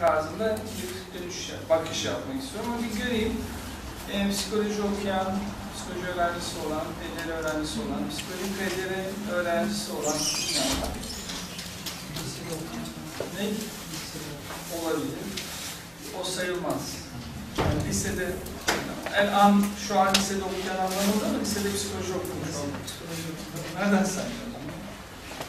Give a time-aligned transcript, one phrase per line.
[0.00, 2.70] tarzında bir dönüş, bakış yapmak istiyorum.
[2.72, 3.36] Ama bir göreyim.
[4.12, 5.26] E, psikoloji okuyan,
[5.74, 10.92] psikoloji öğrencisi olan, PDR öğrencisi olan, psikoloji PDR öğrencisi olan var?
[13.36, 13.46] Ne?
[14.78, 15.18] Olabilir.
[16.20, 16.82] O sayılmaz.
[17.58, 18.32] Yani lisede,
[19.16, 22.80] en an şu an lisede okuyan anlamında mı lisede psikoloji okumuş olmak?
[23.74, 24.48] Nereden sayıyorsun?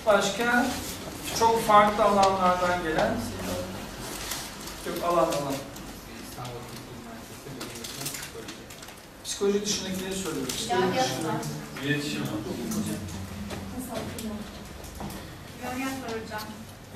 [0.05, 0.65] Başka
[1.39, 3.13] çok farklı alanlardan gelen
[4.89, 5.53] yok alan alan.
[9.25, 9.65] Psikoloji.
[9.65, 10.55] Dışındakileri soruyoruz.
[10.55, 11.27] Psikoloji İlahiyat dışında.
[11.27, 11.35] var.
[11.85, 12.21] İletişim.
[12.21, 12.27] Var
[16.07, 16.41] hocam.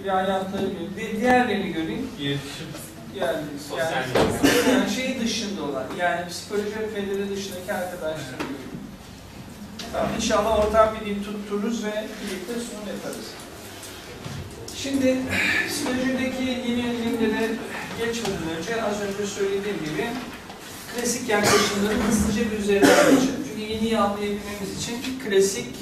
[0.04, 1.22] İlahiyatları göreyim.
[1.22, 2.10] Diğerlerini göreyim.
[2.20, 2.68] İletişim.
[3.16, 4.08] Yani, Sosyal yani,
[4.72, 8.74] yani şey dışında olan, yani psikoloji ve dışındaki arkadaşları göreyim.
[9.94, 13.26] Tamam, inşallah ortak bir dil tuttururuz ve birlikte sunum yaparız.
[14.76, 15.18] Şimdi
[15.68, 17.50] psikolojideki yeni bilimlere
[17.98, 20.08] geçmeden önce az önce söylediğim gibi
[20.96, 23.44] klasik yaklaşımları hızlıca bir üzerinden geçelim.
[23.48, 25.76] Çünkü yeniyi anlayabilmemiz için klasik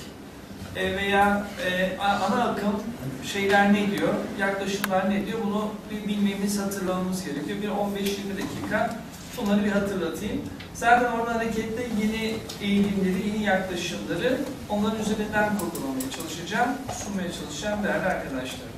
[0.75, 2.83] e, veya e, ana akım
[3.23, 5.69] şeyler ne diyor, yaklaşımlar ne diyor bunu
[6.07, 7.57] bilmemiz, hatırlamamız gerekiyor.
[7.61, 8.97] Bir 15-20 dakika
[9.37, 10.41] bunları bir hatırlatayım.
[10.73, 14.37] Zaten orada hareketle yeni eğilimleri, yeni yaklaşımları
[14.69, 16.69] onların üzerinden kurgulamaya çalışacağım,
[17.03, 18.71] sunmaya çalışacağım değerli arkadaşlarım.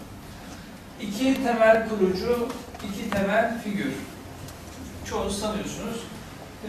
[1.02, 2.48] İki temel kurucu,
[2.90, 3.94] iki temel figür.
[5.10, 5.98] Çoğunuz tanıyorsunuz.
[6.66, 6.68] E,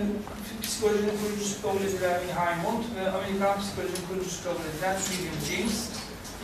[0.62, 5.78] Psikolojinin kurucusu kabul edilen Wilhelm Wundt ve Amerikan psikolojinin kurucusu kabul edilen William James.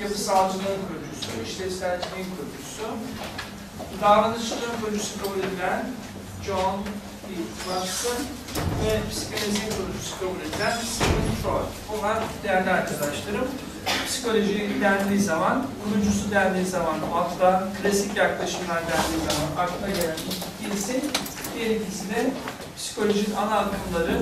[0.03, 2.85] Yapısalcılığın kurucusu, işlevselciliğin kurucusu.
[4.01, 5.81] Davranışçılığın kurucusu kabul edilen
[6.47, 6.77] John
[7.27, 7.29] D.
[7.65, 8.21] Watson
[8.85, 11.71] ve psikanalizin kurucusu kabul edilen Sigmund Freud.
[11.89, 13.49] Bunlar değerli arkadaşlarım.
[14.07, 20.17] Psikoloji dendiği zaman, kurucusu dendiği zaman akla, klasik yaklaşımlar dendiği zaman akla gelen
[20.65, 21.05] birisi,
[21.55, 22.31] diğer ikisi de
[22.77, 24.21] psikolojinin ana akımları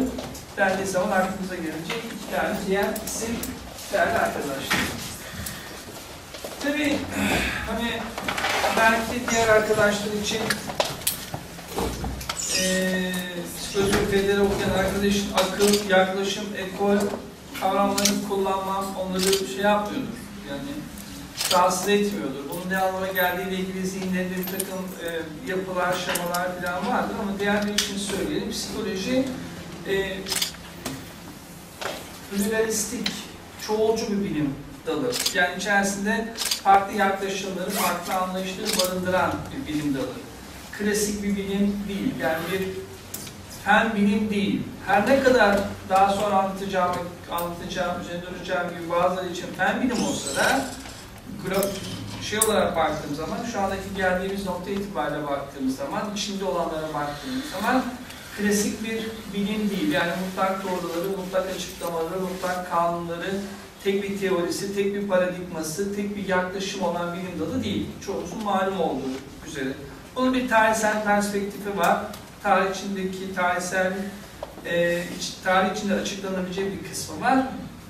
[0.57, 3.37] dendiği zaman aklımıza gelecek iki tane diğer isim
[3.93, 4.79] değerli arkadaşlar.
[6.63, 6.99] Tabii
[7.67, 7.93] hani
[8.77, 10.41] belki diğer arkadaşlar için
[12.57, 13.13] eee
[13.59, 13.97] psikoloji
[14.41, 16.99] okuyan arkadaşın akıl, yaklaşım, ekol
[17.61, 20.19] kavramlarını kullanmam onları şey yapmıyordur.
[20.51, 20.71] Yani
[21.53, 22.51] rahatsız etmiyordur.
[22.51, 25.09] Bunun ne anlama geldiğiyle ilgili zihinlerinde bir takım e,
[25.51, 28.51] yapılar, şemalar falan vardır ama diğerleri için söyleyelim.
[28.51, 29.25] Psikoloji
[29.89, 30.17] e,
[32.31, 33.13] pluralistik,
[33.67, 34.55] çoğulcu bir bilim
[34.87, 35.13] dalı.
[35.35, 40.13] Yani içerisinde farklı yaklaşımları, farklı anlayışları barındıran bir bilim dalı.
[40.79, 42.15] Klasik bir bilim değil.
[42.21, 42.88] Yani bir
[43.69, 44.63] fen bilim değil.
[44.87, 45.59] Her ne kadar
[45.89, 46.97] daha sonra anlatacağım,
[47.31, 50.61] anlatacağım, üzerine duracağım gibi bazıları için fen bilim olsa da
[52.23, 57.83] şey olarak baktığım zaman, şu andaki geldiğimiz nokta itibariyle baktığımız zaman, içinde olanlara baktığımız zaman
[58.39, 59.93] klasik bir bilim değil.
[59.93, 63.31] Yani mutlak doğruları, mutlak açıklamaları, mutlak kanunları,
[63.85, 67.87] tek bir teorisi, tek bir paradigması, tek bir yaklaşım olan bilim dalı değil.
[68.07, 69.11] Çoğumuzun malum olduğu
[69.47, 69.73] üzere.
[70.17, 71.99] Bunun bir tarihsel perspektifi var.
[72.49, 73.93] Tarih içindeki tarihsel,
[74.67, 77.39] e, iç- tarih içinde açıklanabilecek bir kısmı var.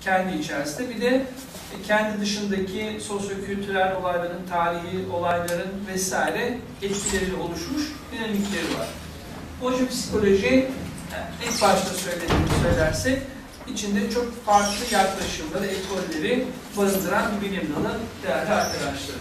[0.01, 0.89] Kendi içerisinde.
[0.91, 7.83] Bir de e, kendi dışındaki sosyokültürel olayların, tarihi olayların vesaire etkileriyle oluşmuş
[8.13, 8.89] dinamikleri var.
[9.61, 10.67] Hoca psikoloji, e,
[11.45, 13.23] ilk başta söylediğimi söylersek,
[13.73, 16.47] içinde çok farklı yaklaşımları, ekolleri
[16.77, 19.17] barındıran bir bilim dalı değerli arkadaşlar.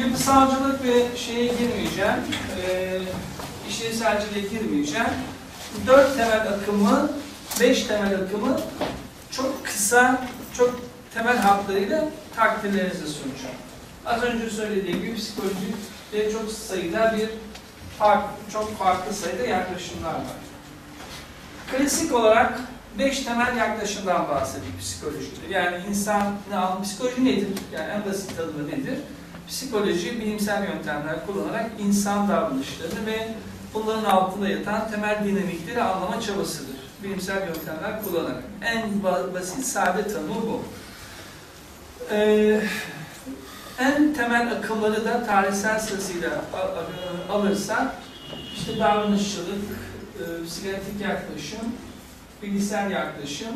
[0.00, 2.20] Yapısalcılık ve şeye girmeyeceğim,
[2.68, 2.98] e,
[3.68, 5.06] işlevselciliğe girmeyeceğim.
[5.86, 7.10] Dört temel akımı,
[7.60, 8.60] beş temel akımı
[9.30, 10.22] çok kısa,
[10.56, 10.80] çok
[11.14, 12.04] temel hatlarıyla
[12.36, 13.56] takdirlerinize sunacağım.
[14.06, 17.28] Az önce söylediğim gibi psikolojide çok sayıda bir
[17.98, 20.36] farklı, çok farklı sayıda yaklaşımlar var.
[21.72, 22.60] Klasik olarak
[22.98, 25.46] beş temel yaklaşımdan bahsedeyim psikolojide.
[25.50, 27.48] Yani insan ne an psikoloji nedir?
[27.74, 28.98] Yani en basit tanımı nedir?
[29.48, 33.28] Psikoloji bilimsel yöntemler kullanarak insan davranışlarını ve
[33.74, 36.76] bunların altında yatan temel dinamikleri anlama çabasıdır.
[37.02, 38.42] Bilimsel yöntemler kullanarak.
[38.62, 40.62] En ba- basit, sade tanımı bu.
[42.10, 42.60] Ee,
[43.78, 46.30] en temel akımları da tarihsel sırasıyla
[47.30, 47.94] alırsak,
[48.56, 49.62] işte davranışçılık,
[50.18, 51.60] e, psikiyatik yaklaşım,
[52.42, 53.52] bilgisayar yaklaşım,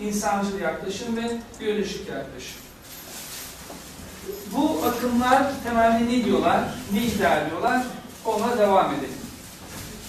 [0.00, 2.63] insancıl yaklaşım ve biyolojik yaklaşım.
[4.52, 6.60] Bu akımlar temelde ne diyorlar,
[6.92, 7.82] ne iddia ediyorlar,
[8.24, 9.18] ona devam edelim.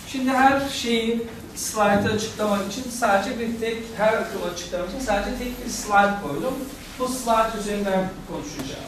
[0.08, 5.66] Şimdi her şeyi slaytı açıklamak için sadece bir tek, her akımı açıklamak için sadece tek
[5.66, 6.54] bir slide koydum.
[7.00, 8.86] Bu slide üzerinden konuşacağım.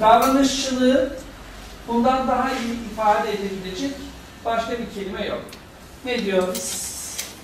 [0.00, 1.16] Davranışçılığı
[1.88, 3.92] Bundan daha iyi ifade edilebilecek
[4.44, 5.42] başka bir kelime yok.
[6.04, 6.56] Ne diyor?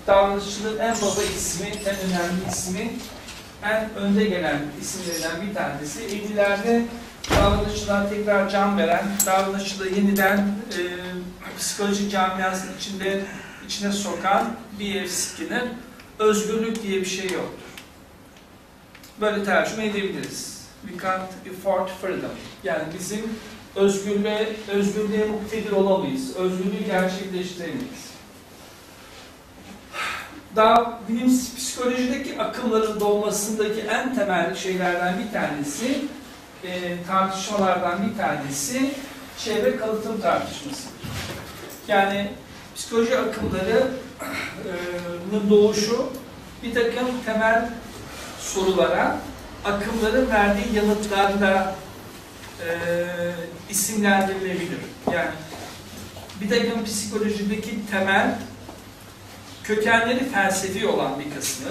[0.06, 2.92] Davranışçılığın en baba ismi, en önemli ismi,
[3.64, 6.00] en önde gelen isimlerden bir tanesi.
[6.00, 6.82] 50'lerde
[7.30, 10.82] davranışçılığa tekrar can veren, davranışçılığı yeniden e,
[11.58, 13.24] psikoloji camiasının içinde
[13.66, 15.08] içine sokan B.F.
[15.08, 15.64] Skinner,
[16.18, 17.62] özgürlük diye bir şey yoktur.
[19.20, 20.62] Böyle tercüme edebiliriz.
[20.88, 22.30] We can't afford freedom.
[22.64, 23.22] Yani bizim
[23.76, 26.36] özgürlüğe, özgürlüğe muktedir olamayız.
[26.36, 28.11] Özgürlüğü gerçekleştiremeyiz.
[30.56, 36.04] Daha bilim psikolojideki akımların doğmasındaki en temel şeylerden bir tanesi,
[36.64, 38.90] e, tartışmalardan bir tanesi
[39.38, 40.92] çevre kalıtım tartışmasıdır.
[41.88, 42.30] Yani
[42.76, 43.90] psikoloji akımlarının
[45.50, 46.08] doğuşu
[46.62, 47.70] bir takım temel
[48.40, 49.18] sorulara
[49.64, 51.74] akımların verdiği yanıtlarla
[52.68, 53.06] e,
[53.70, 54.78] isimlendirilebilir.
[55.12, 55.30] Yani
[56.40, 58.38] bir takım psikolojideki temel
[59.64, 61.68] kökenleri felsefi olan bir kısmı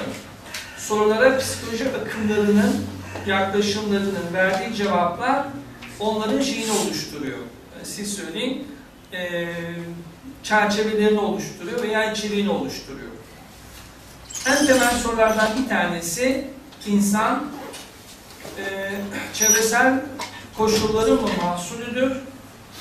[0.77, 2.85] sorulara psikoloji akımlarının
[3.27, 5.45] yaklaşımlarının verdiği cevaplar
[5.99, 7.37] onların şeyini oluşturuyor.
[7.83, 8.67] Siz söyleyin
[9.13, 9.47] e,
[10.43, 13.11] çerçevelerini oluşturuyor veya içeriğini oluşturuyor.
[14.47, 16.47] En temel sorulardan bir tanesi
[16.87, 17.43] insan
[18.57, 18.91] e,
[19.33, 20.01] çevresel
[20.57, 22.17] koşulların mı mahsulüdür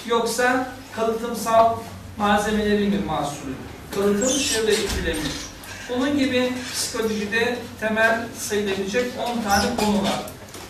[0.06, 1.76] yoksa kalıtımsal
[2.18, 3.69] malzemelerin mi mahsulüdür?
[3.94, 5.50] Kalıtım çevre etkilemiyor.
[5.88, 10.22] Bunun gibi psikolojide temel sayılabilecek 10 tane konu var.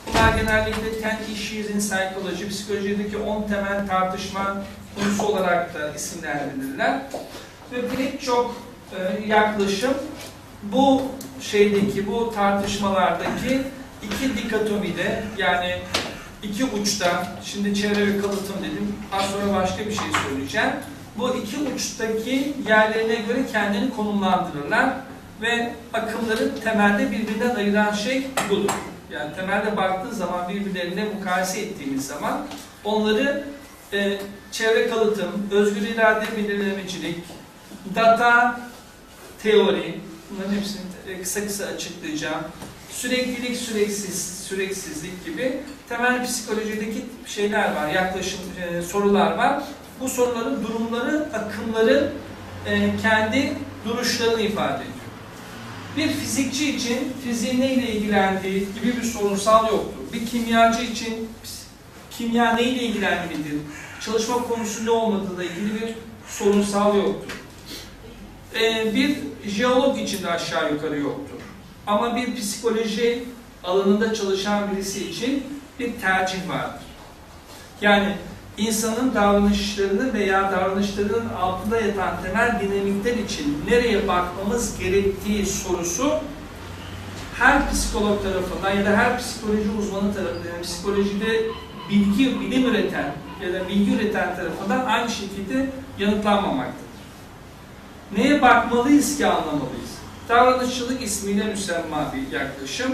[0.06, 4.62] Bunlar genellikle 10 issues in psychology, psikolojideki 10 temel tartışma
[4.94, 7.00] konusu olarak da isimlendirilirler.
[7.72, 8.56] Ve pek çok
[8.92, 9.94] e, yaklaşım
[10.62, 11.02] bu
[11.40, 13.62] şeydeki, bu tartışmalardaki
[14.02, 15.78] iki dikotomide yani
[16.42, 20.70] iki uçta, şimdi çevre ve kalıtım dedim, az sonra başka bir şey söyleyeceğim.
[21.20, 24.90] Bu iki uçtaki yerlerine göre kendini konumlandırırlar
[25.42, 28.70] ve akımların temelde birbirinden ayıran şey budur.
[29.12, 32.46] Yani temelde baktığı zaman birbirlerine mukayese ettiğimiz zaman
[32.84, 33.44] onları
[33.92, 34.18] e,
[34.52, 37.18] çevre kalıtım, özgür irade belirlemecilik,
[37.94, 38.60] data
[39.42, 40.00] teori,
[40.30, 42.42] bunların hepsini e, kısa kısa açıklayacağım.
[42.90, 49.62] Süreklilik, süreksiz, süreksizlik gibi temel psikolojideki şeyler var, yaklaşım, e, sorular var.
[50.00, 52.10] Bu soruların durumları, akımların
[52.66, 53.52] e, kendi
[53.84, 54.94] duruşlarını ifade ediyor.
[55.96, 60.12] Bir fizikçi için fiziğin neyle ilgilendiği gibi bir sorunsal yoktur.
[60.12, 61.28] Bir kimyacı için
[62.10, 63.60] kimya neyle ilgilenmelidir,
[64.00, 65.94] çalışma konusu ne olmadığıyla ilgili bir
[66.28, 67.40] sorunsal yoktur.
[68.54, 69.18] Ee, bir
[69.50, 71.40] jeolog için de aşağı yukarı yoktur.
[71.86, 73.24] Ama bir psikoloji
[73.64, 75.44] alanında çalışan birisi için
[75.78, 76.82] bir tercih vardır.
[77.80, 78.16] Yani
[78.60, 86.12] insanın davranışlarını veya davranışlarının altında yatan temel dinamikler için nereye bakmamız gerektiği sorusu
[87.38, 91.42] her psikolog tarafından ya da her psikoloji uzmanı tarafından, yani psikolojide
[91.90, 93.12] bilgi, bilim üreten
[93.42, 96.90] ya da bilgi üreten tarafından aynı şekilde yanıtlanmamaktadır.
[98.16, 99.90] Neye bakmalıyız ki anlamalıyız?
[100.28, 102.92] Davranışçılık ismiyle müsemma bir yaklaşım.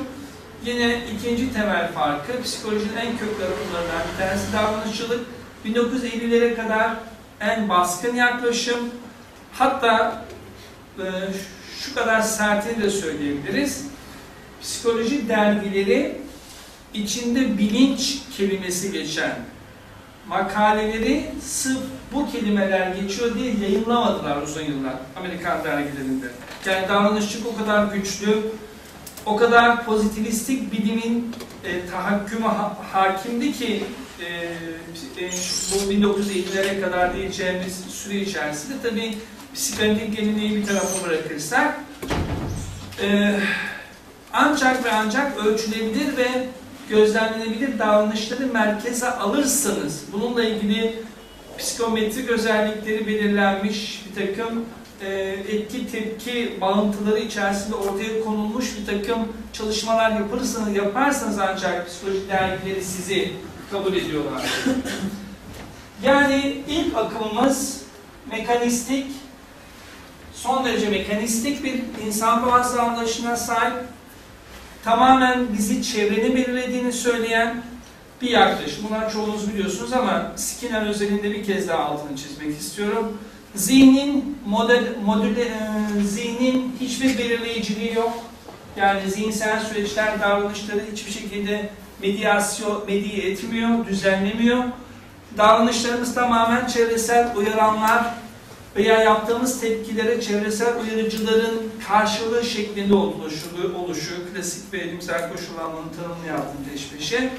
[0.64, 5.35] Yine ikinci temel farkı, psikolojinin en köklü akımlarından bir tanesi davranışçılık.
[5.64, 6.90] 1950'lere kadar
[7.40, 8.78] en baskın yaklaşım.
[9.52, 10.24] Hatta
[10.98, 11.04] e,
[11.80, 13.86] şu kadar sertini de söyleyebiliriz.
[14.62, 16.18] Psikoloji dergileri
[16.94, 19.36] içinde bilinç kelimesi geçen
[20.28, 21.78] makaleleri sırf
[22.12, 26.26] bu kelimeler geçiyor diye yayınlamadılar uzun yıllar Amerikan dergilerinde.
[26.66, 28.42] Yani davranışçılık o kadar güçlü,
[29.26, 31.34] o kadar pozitivistik bilimin
[31.64, 33.84] e, tahakkümü ha hakimdi ki
[34.20, 34.26] e,
[35.24, 35.30] e,
[35.72, 39.14] bu 1950'lere kadar diyeceğimiz süre içerisinde tabii
[39.54, 41.80] psikanalitik geleneği bir tarafa bırakırsak
[43.02, 43.34] e,
[44.32, 46.28] ancak ve ancak ölçülebilir ve
[46.88, 51.02] gözlemlenebilir davranışları merkeze alırsanız bununla ilgili
[51.58, 54.64] psikometrik özellikleri belirlenmiş bir takım
[55.02, 55.08] e,
[55.48, 59.18] etki tepki bağıntıları içerisinde ortaya konulmuş bir takım
[59.52, 63.32] çalışmalar yaparsanız, yaparsanız ancak psikoloji dergileri sizi
[63.70, 64.42] kabul ediyorlar.
[66.02, 67.82] yani ilk akımımız
[68.30, 69.06] mekanistik,
[70.34, 73.74] son derece mekanistik bir insan doğası anlayışına sahip,
[74.84, 77.62] tamamen bizi çevrenin belirlediğini söyleyen
[78.22, 78.84] bir yaklaşım.
[78.88, 83.18] Bunlar çoğunuz biliyorsunuz ama Skinner özelinde bir kez daha altını çizmek istiyorum.
[83.54, 88.12] Zihnin model, modüle, e, zihnin hiçbir belirleyiciliği yok.
[88.76, 91.70] Yani zihinsel süreçler, davranışları hiçbir şekilde
[92.06, 94.64] medyasyon, medya etmiyor, düzenlemiyor.
[95.38, 98.14] Davranışlarımız tamamen çevresel uyaranlar
[98.76, 103.46] veya yaptığımız tepkilere çevresel uyarıcıların karşılığı şeklinde oluşu,
[103.78, 107.30] oluşu klasik ve elimsel koşullanmanın tanımını yaptım peş peşe.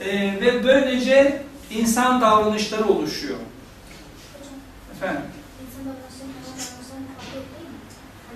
[0.00, 3.38] Ee, ve böylece insan davranışları oluşuyor.
[4.96, 5.22] Efendim?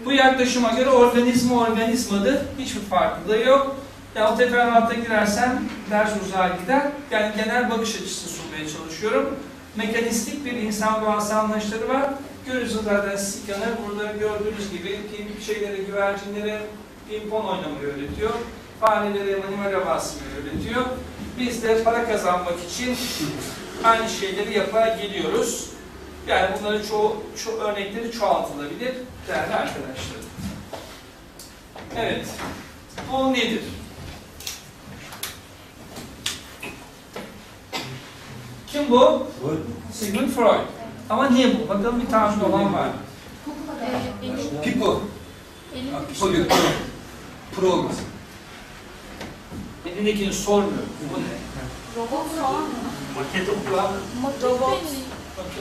[0.05, 2.39] Bu yaklaşıma göre organizma organizmadır.
[2.59, 3.84] Hiçbir farklılığı yok.
[4.15, 6.83] Ya o teferruata girersem ders uzağa gider.
[7.11, 9.37] Yani genel bakış açısı sunmaya çalışıyorum.
[9.77, 12.11] Mekanistik bir insan doğası anlayışları var.
[12.47, 15.01] Görüyorsunuz zaten Sikan'ı burada gördüğünüz gibi
[15.47, 16.63] şeylere, güvercinlere
[17.11, 18.31] pimpon oynamayı öğretiyor.
[18.81, 20.83] Farelere manivela basmayı öğretiyor.
[21.39, 22.97] Biz de para kazanmak için
[23.85, 25.71] aynı şeyleri yapa geliyoruz.
[26.29, 28.95] Yani bunların çoğu, ço örnekleri çoğaltılabilir
[29.29, 30.21] değerli arkadaşlar.
[31.97, 32.27] Evet.
[33.13, 33.63] Bu nedir?
[38.75, 39.27] Kim bu?
[39.93, 40.67] Sigmund Freud.
[41.11, 41.69] Ama niye bu?
[41.69, 42.87] Bakalım bir tahmin olan var.
[42.87, 42.93] mı?
[44.63, 45.01] Pipo.
[46.09, 46.47] Pipo şey diyor.
[47.57, 47.67] Pro.
[47.73, 48.05] Olmasın.
[49.87, 50.83] Elindekini sormuyor.
[51.15, 51.25] Bu ne?
[51.97, 52.69] robot falan mı?
[53.17, 53.93] Maket okula.
[54.23, 54.79] Maket Robot.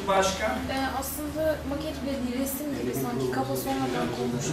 [0.08, 0.46] başka.
[0.46, 4.46] Ee, aslında maket bile değil, resim gibi sanki kafa sonradan konmuş.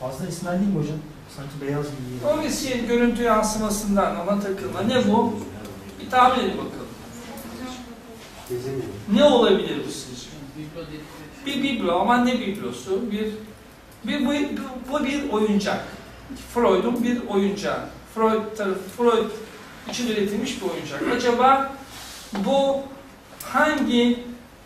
[0.00, 0.98] Fazla esmer değil mi hocam?
[1.36, 2.26] Sanki beyaz gibi.
[2.26, 4.80] O bir şey görüntü yansımasından ama takılma.
[4.80, 5.34] Ne bu?
[6.00, 6.79] Bir tahmin edin bakalım.
[9.12, 10.30] Ne olabilir bu sizce?
[11.46, 13.10] Bir biblo ama ne biblosu?
[13.10, 13.26] Bir,
[14.04, 14.32] bir bu,
[14.92, 15.84] bu bir oyuncak.
[16.54, 17.80] Freud'un bir oyuncağı.
[18.14, 19.30] Freud tarafı, Freud
[19.90, 21.02] için üretilmiş bir oyuncak.
[21.16, 21.72] Acaba
[22.46, 22.76] bu
[23.42, 24.24] hangi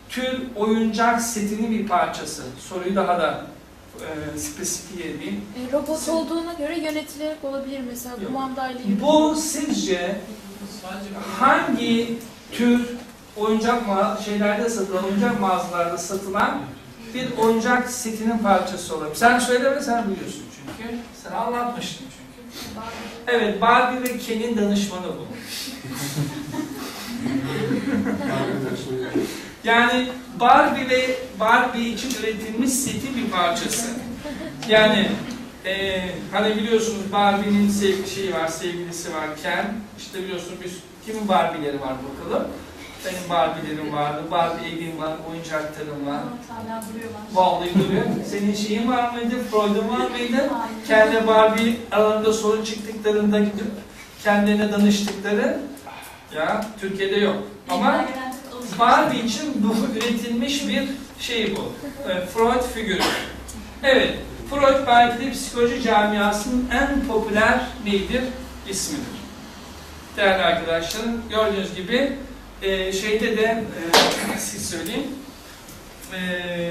[0.09, 2.43] tür oyuncak setinin bir parçası?
[2.59, 3.45] Soruyu daha da
[4.35, 5.41] e, spesifik edeyim.
[5.57, 8.27] Ee, robot olduğuna göre yönetilerek olabilir mesela Yok.
[8.27, 8.81] kumandayla.
[9.01, 10.21] Bu sizce
[10.81, 12.17] Sadece hangi
[12.51, 12.81] tür
[13.37, 13.83] oyuncak
[14.25, 16.61] şeylerde satılan, oyuncak mağazalarda satılan
[17.13, 19.15] bir oyuncak setinin parçası olabilir.
[19.15, 20.95] Sen söyleme sen biliyorsun çünkü.
[21.23, 22.59] Sen anlatmıştın çünkü.
[23.27, 25.27] Evet, Barbie ve Ken'in danışmanı bu.
[29.63, 30.07] Yani
[30.39, 33.87] Barbie ve Barbie için üretilmiş setin bir parçası.
[34.69, 35.11] Yani
[35.65, 39.73] eee hani biliyorsunuz Barbie'nin sevgili şeyi var, sevgilisi var Ken.
[39.97, 40.71] İşte biliyorsunuz biz
[41.05, 42.47] kimin Barbie'leri var bakalım.
[43.05, 46.19] Benim Barbie'lerim vardı, Barbie evim var, oyuncaklarım var.
[46.49, 47.21] Hala duruyorlar.
[47.33, 48.03] Vallahi duruyor.
[48.29, 49.35] Senin şeyin var mıydı?
[49.51, 50.49] Freud'un var mıydı?
[50.87, 53.71] Kendi Barbie aralarında sorun çıktıklarında gidip
[54.23, 55.59] kendilerine danıştıkları
[56.35, 57.35] ya Türkiye'de yok.
[57.69, 58.05] Ama
[58.79, 61.71] Barbie için bu üretilmiş bir şey bu.
[62.09, 63.01] E, Freud figürü.
[63.83, 64.13] Evet,
[64.49, 68.21] Freud belki de psikoloji camiasının en popüler neydir?
[68.69, 69.05] İsmidir.
[70.17, 72.17] Değerli arkadaşlarım, gördüğünüz gibi
[72.61, 73.63] e, şeyde de
[74.35, 75.07] e, siz söyleyeyim
[76.13, 76.69] e,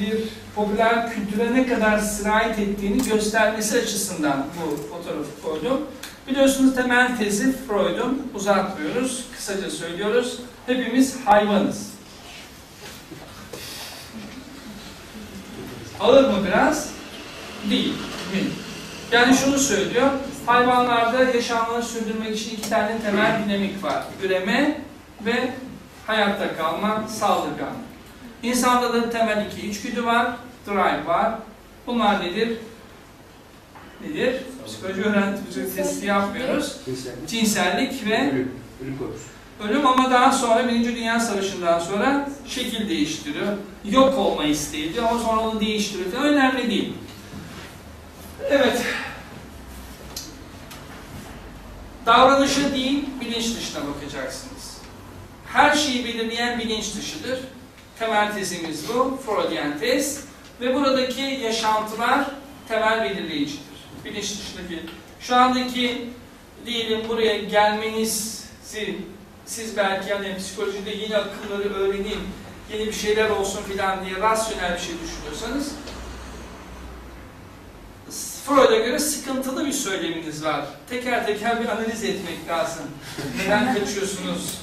[0.00, 0.18] bir
[0.54, 5.80] popüler kültüre ne kadar sirayet ettiğini göstermesi açısından bu fotoğrafı koydum.
[6.28, 10.40] Biliyorsunuz temel tezi Freud'un uzatmıyoruz, kısaca söylüyoruz.
[10.66, 11.92] Hepimiz hayvanız.
[16.00, 16.88] Ağır mı biraz?
[17.70, 17.94] Değil.
[19.12, 20.10] Yani şunu söylüyor,
[20.46, 24.04] hayvanlarda yaşamını sürdürmek için iki tane temel dinamik var.
[24.22, 24.80] Üreme
[25.24, 25.52] ve
[26.06, 27.72] hayatta kalma, saldırgan.
[28.42, 30.36] İnsanda da temel iki içgüdü var,
[30.66, 31.34] drive var.
[31.86, 32.58] Bunlar nedir?
[34.00, 34.42] Nedir?
[34.66, 36.76] Psikoloji öğrenti testi yapmıyoruz.
[37.26, 38.52] Cinsellik ve Ölüm.
[38.82, 38.98] Ölüm.
[39.68, 43.46] Ölüm ama daha sonra Birinci Dünya Savaşı'ndan sonra şekil değiştiriyor.
[43.84, 46.22] Yok olma isteği diyor ama sonra onu değiştiriyor.
[46.22, 46.94] Önemli değil.
[48.50, 48.82] Evet.
[52.06, 54.61] Davranışa değil, bilinç dışına bakacaksınız.
[55.52, 57.38] Her şeyi belirleyen bilinç dışıdır.
[57.98, 59.18] Temel tezimiz bu.
[59.26, 60.24] Freudian tez.
[60.60, 62.24] Ve buradaki yaşantılar
[62.68, 63.62] temel belirleyicidir.
[64.04, 64.80] Bilinç dışındaki.
[65.20, 66.08] Şu andaki
[66.66, 68.42] diyelim buraya gelmenizi
[69.46, 72.20] siz belki hani psikolojide yeni akılları öğreneyim,
[72.72, 75.72] yeni bir şeyler olsun filan diye rasyonel bir şey düşünüyorsanız
[78.46, 80.64] Freud'a göre sıkıntılı bir söyleminiz var.
[80.90, 82.84] Teker teker bir analiz etmek lazım.
[83.38, 84.61] Neden kaçıyorsunuz?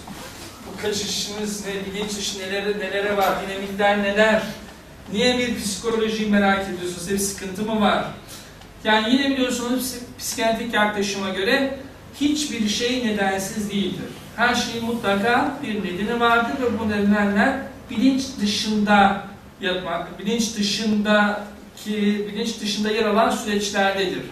[0.84, 4.44] Ne, bilinç dışı nelere, nelere var, dinamikler neler?
[5.14, 7.10] Niye bir psikolojiyi merak ediyorsunuz?
[7.10, 8.06] Bir sıkıntı mı var?
[8.84, 11.80] Yani yine biliyorsunuz psik- psikiyatrik yaklaşıma göre
[12.22, 14.06] hiçbir şey nedensiz değildir.
[14.36, 17.60] Her şeyin mutlaka bir nedeni vardır ve bu nedenler
[17.90, 19.28] bilinç dışında
[19.62, 24.24] yatmak, bilinç dışındaki, bilinç dışında yer alan süreçlerdedir.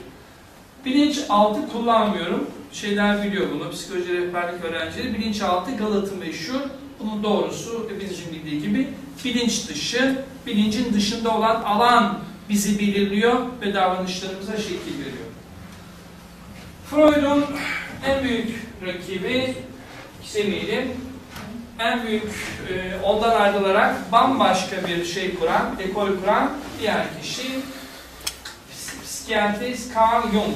[0.86, 2.50] Bilinç altı kullanmıyorum.
[2.74, 3.72] Şeyler biliyor bunu.
[3.72, 5.14] Psikoloji rehberlik öğrencileri.
[5.14, 6.62] Bilinçaltı Galatı meşhur.
[7.00, 8.88] Bunun doğrusu hepinizin bildiği gibi
[9.26, 12.20] bilinç dışı, bilincin dışında olan alan
[12.50, 15.28] bizi belirliyor ve davranışlarımıza şekil veriyor.
[16.90, 17.46] Freud'un
[18.06, 19.56] en büyük rakibi
[20.36, 20.92] demeyelim,
[21.80, 22.24] en büyük
[22.70, 27.42] e, ondan ayrılarak bambaşka bir şey kuran, ekol kuran diğer kişi
[28.72, 30.56] ps- psikiyatrist Carl Jung.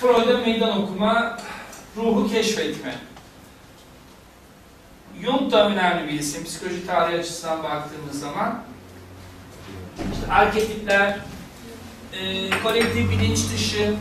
[0.00, 1.38] Freud'a meydan okuma,
[1.96, 2.94] ruhu keşfetme.
[5.22, 8.62] Jung da önemli bir isim, psikoloji tarihi açısından baktığımız zaman.
[10.12, 11.18] İşte arketipler,
[12.12, 13.94] e, kolektif bilinç dışı,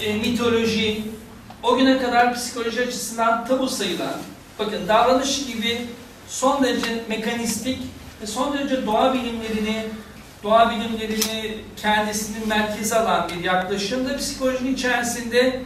[0.00, 1.02] e, mitoloji,
[1.62, 4.14] o güne kadar psikoloji açısından tabu sayılan,
[4.58, 5.86] bakın davranış gibi
[6.28, 7.78] son derece mekanistik
[8.22, 9.86] ve son derece doğa bilimlerini,
[10.46, 15.62] doğa bilimlerini kendisinin merkeze alan bir yaklaşımda psikolojinin içerisinde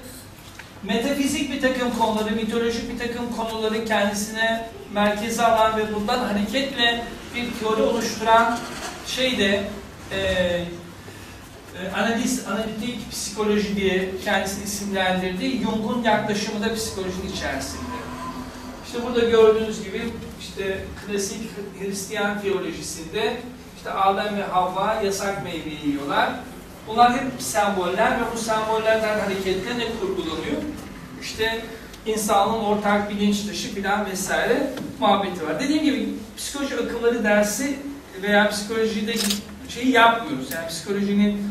[0.82, 7.60] metafizik bir takım konuları, mitolojik bir takım konuları kendisine merkeze alan ve bundan hareketle bir
[7.60, 8.58] teori oluşturan
[9.06, 9.64] şey de
[10.12, 10.64] e, e,
[11.96, 18.00] analiz, analitik psikoloji diye kendisini isimlendirdiği Jung'un yaklaşımı da psikolojinin içerisinde.
[18.87, 20.02] İşte burada gördüğünüz gibi
[20.40, 21.40] işte klasik
[21.80, 23.37] Hristiyan teolojisinde
[23.80, 26.30] işte Adem ve Havva yasak meyveyi yiyorlar.
[26.88, 30.62] Bunlar hep semboller ve bu sembollerden hareketle ne kurgulanıyor?
[31.22, 31.60] İşte
[32.06, 35.60] insanlığın ortak bilinç dışı filan vesaire muhabbeti var.
[35.60, 37.78] Dediğim gibi psikoloji akımları dersi
[38.22, 39.14] veya psikolojide
[39.68, 40.52] şeyi yapmıyoruz.
[40.52, 41.42] Yani psikolojinin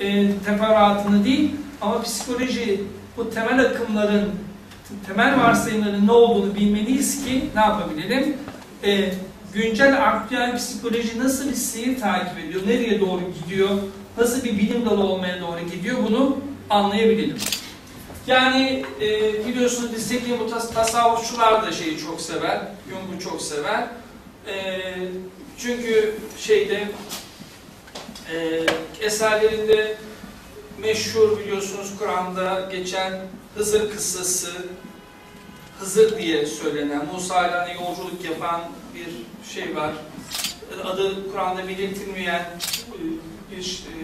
[0.00, 2.84] e, teferruatını değil ama psikoloji
[3.16, 4.30] bu temel akımların
[5.06, 8.36] temel varsayımların ne olduğunu bilmeliyiz ki ne yapabilelim?
[8.84, 9.12] E,
[9.56, 13.70] güncel aktüel psikoloji nasıl bir seyir takip ediyor, nereye doğru gidiyor,
[14.18, 16.38] nasıl bir bilim dalı olmaya doğru gidiyor bunu
[16.70, 17.36] anlayabilelim.
[18.26, 23.86] Yani e, biliyorsunuz disiplin bu tas tasavvufçular da şeyi çok sever, Jung'u çok sever.
[24.46, 24.80] E,
[25.58, 26.88] çünkü şeyde
[28.32, 28.66] e,
[29.00, 29.96] eserlerinde
[30.78, 33.12] meşhur biliyorsunuz Kur'an'da geçen
[33.54, 34.52] Hızır kıssası,
[35.80, 38.60] Hızır diye söylenen, Musa ile yolculuk yapan
[38.94, 39.08] bir
[39.54, 39.92] şey var.
[40.84, 42.98] Adı Kur'an'da belirtilmeyen e,
[43.56, 43.94] bir e,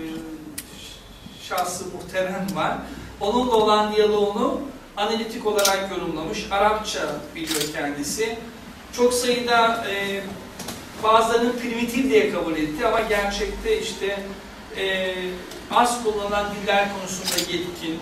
[1.48, 2.72] şahsı muhterem var.
[3.20, 4.61] Onunla olan diyaloğunu
[4.96, 6.46] analitik olarak yorumlamış.
[6.50, 7.00] Arapça
[7.35, 8.38] biliyor kendisi.
[8.96, 10.20] Çok sayıda e,
[11.02, 14.22] bazılarının primitif diye kabul etti ama gerçekte işte
[14.76, 15.14] e,
[15.70, 17.98] az kullanılan diller konusunda yetkin,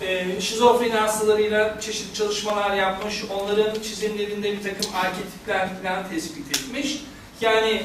[0.00, 7.02] e, şizofreni hastalarıyla çeşitli çalışmalar yapmış, onların çizimlerinde bir takım arketipler falan tespit etmiş.
[7.40, 7.82] Yani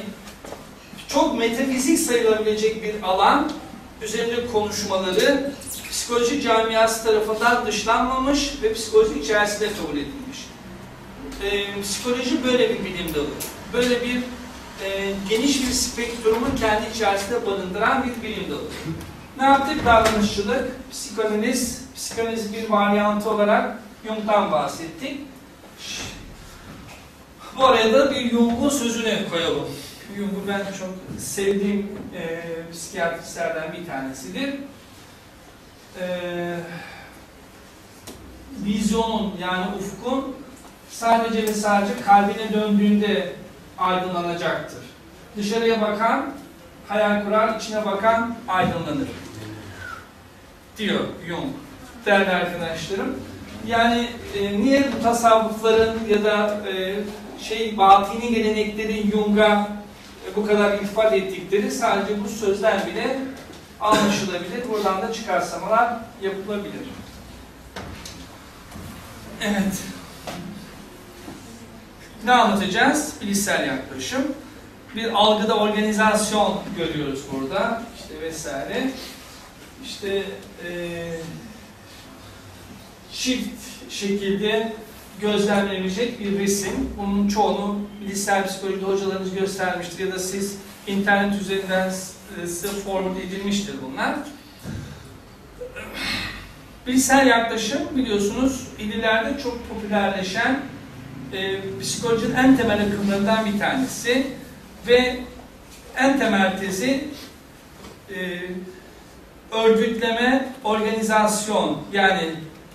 [1.08, 3.52] çok metafizik sayılabilecek bir alan
[4.02, 5.52] üzerinde konuşmaları
[5.90, 10.46] psikoloji camiası tarafından dışlanmamış ve psikoloji içerisinde kabul edilmiş.
[11.44, 13.26] E, psikoloji böyle bir bilim dalı.
[13.72, 14.16] Böyle bir
[14.84, 18.64] e, geniş bir spektrumu kendi içerisinde barındıran bir bilim dalı.
[19.38, 19.86] Ne yaptık?
[19.86, 25.20] Davranışçılık, psikanaliz, psikanaliz bir varyantı olarak Jung'dan bahsettik.
[27.56, 29.68] Bu araya da bir Jung'un sözünü koyalım.
[30.16, 34.54] Jung'u ben çok sevdiğim e, psikiyatristlerden bir tanesidir.
[36.00, 36.56] E,
[38.64, 40.36] vizyonun yani ufkun
[40.90, 43.32] sadece ve sadece kalbine döndüğünde
[43.78, 44.80] aydınlanacaktır.
[45.36, 46.34] Dışarıya bakan
[46.88, 49.08] hayal kurar, içine bakan aydınlanır.
[50.78, 51.54] Diyor Jung.
[52.06, 53.16] Değerli arkadaşlarım.
[53.66, 54.08] Yani
[54.38, 56.94] e, niye bu tasavvufların ya da e,
[57.42, 59.68] şey batini geleneklerin Jung'a
[60.26, 63.18] e, bu kadar iltifat ettikleri sadece bu sözden bile
[63.80, 64.68] anlaşılabilir.
[64.68, 66.88] Buradan da çıkarsamalar yapılabilir.
[69.42, 69.82] Evet.
[72.24, 73.14] Ne anlatacağız?
[73.20, 74.22] Bilişsel yaklaşım.
[74.96, 77.82] Bir algıda organizasyon görüyoruz burada.
[77.98, 78.90] İşte vesaire.
[79.84, 80.22] İşte
[80.64, 81.20] eee
[83.12, 83.48] çift
[83.90, 84.72] şekilde
[85.20, 86.90] gözlemlenecek bir resim.
[86.98, 93.74] Bunun çoğunu bilişsel psikolojide hocalarınız göstermiştir ya da siz internet üzerinden e, size formüle edilmiştir
[93.86, 94.14] bunlar.
[96.86, 100.60] Bilişsel yaklaşım biliyorsunuz illerde çok popülerleşen
[101.32, 104.26] e, psikolojinin en temel akımlarından bir tanesi
[104.86, 105.20] ve
[105.96, 107.08] en temel tezi
[108.14, 108.40] e,
[109.52, 112.34] örgütleme, organizasyon yani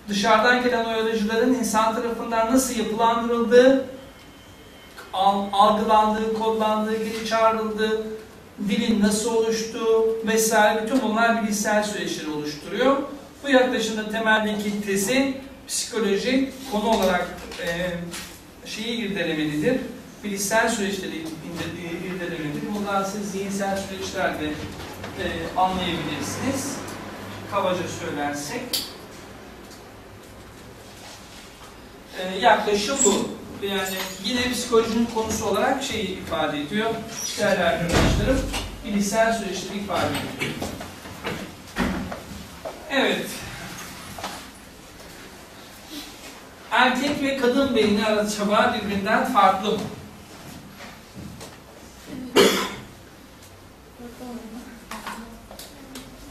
[0.09, 3.85] dışarıdan gelen oyalacıların insan tarafından nasıl yapılandırıldığı,
[5.13, 8.07] al- algılandığı, kodlandığı, geri çağrıldığı,
[8.69, 12.97] dilin nasıl oluştuğu vesaire bütün bunlar bilişsel süreçleri oluşturuyor.
[13.43, 15.37] Bu yaklaşımda temeldeki tezi
[15.67, 17.27] psikoloji konu olarak
[17.65, 17.67] e,
[18.67, 19.77] şeyi irdelemelidir.
[20.23, 21.15] Bilişsel süreçleri
[22.05, 22.75] irdelemelidir.
[22.75, 25.25] Bundan siz zihinsel süreçlerde e,
[25.57, 26.75] anlayabilirsiniz.
[27.51, 28.61] Kabaca söylersek.
[32.19, 33.29] E, yaklaşım bu.
[33.65, 36.89] Yani yine psikolojinin konusu olarak şeyi ifade ediyor.
[37.39, 38.41] Değerli arkadaşlarım,
[38.85, 40.51] bilişsel süreçleri ifade ediyor.
[42.91, 43.25] Evet.
[46.71, 49.79] Erkek ve kadın beyni acaba birbirinden farklı mı?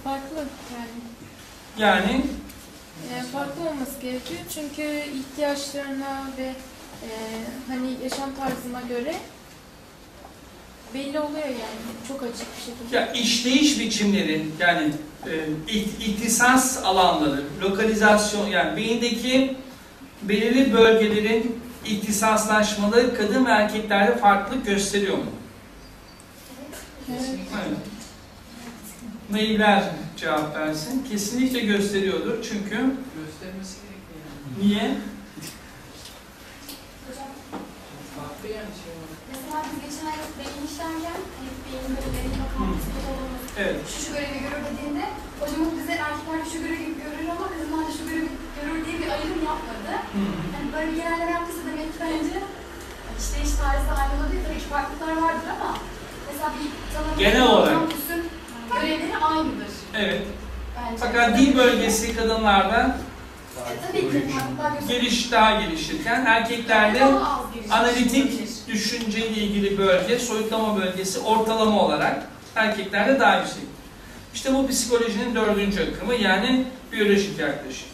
[0.04, 0.36] Farklı
[0.74, 0.90] yani.
[1.78, 2.24] Yani
[3.32, 4.82] farklı olması gerekiyor çünkü
[5.18, 6.44] ihtiyaçlarına ve
[7.02, 7.10] e,
[7.68, 9.14] hani yaşam tarzına göre
[10.94, 12.96] belli oluyor yani çok açık bir şekilde.
[12.96, 14.92] ya işleyiş biçimleri yani
[15.26, 15.32] e,
[15.72, 19.56] iht- ihtisas alanları, lokalizasyon yani beyindeki
[20.22, 25.24] belirli bölgelerin ihtisaslaşmaları kadın ve erkeklerde farklılık gösteriyor mu?
[27.10, 27.20] Evet.
[27.54, 27.78] Evet.
[29.30, 29.82] Neyler
[30.16, 31.06] cevap versin?
[31.10, 32.76] Kesinlikle gösteriyordur çünkü
[33.18, 34.68] Göstermesi gerekiyor yani.
[34.68, 34.86] niye?
[37.06, 37.30] Hocam,
[38.16, 38.92] Farklı yani şey
[39.30, 43.76] mesela biz geçen ay beyin işlerken, hani beyin bölümlerine bakan psikologumuz Evet.
[43.90, 45.04] şu şu görevi görür dediğinde,
[45.40, 49.40] hocamız bize erkekler şu görevi görür ama kadınlar da şu görevi görür diye bir ayrım
[49.52, 49.92] yapmadı.
[50.54, 52.36] Yani böyle bir genelleme yaptıysa demek ki bence
[53.22, 54.42] işte iş tarzı aynı olabilir.
[54.46, 55.70] Tabii ki farklılıklar vardır ama
[56.26, 57.76] mesela bir tanım Genel olarak.
[58.74, 59.72] görevleri aynıdır.
[59.98, 60.22] Evet.
[60.76, 60.96] Bence.
[61.00, 62.96] Fakat dil bölgesi kadınlarda
[63.54, 64.26] E, tabii ki
[64.88, 68.48] geliş daha gelişirken erkeklerde Daha az gelişmiş analitik olabilir.
[68.66, 72.26] düşünceyle ilgili bölge, soyutlama bölgesi ortalama olarak
[72.56, 73.62] erkeklerde daha yüksek.
[74.34, 77.88] İşte bu psikolojinin dördüncü akımı yani biyolojik yaklaşım.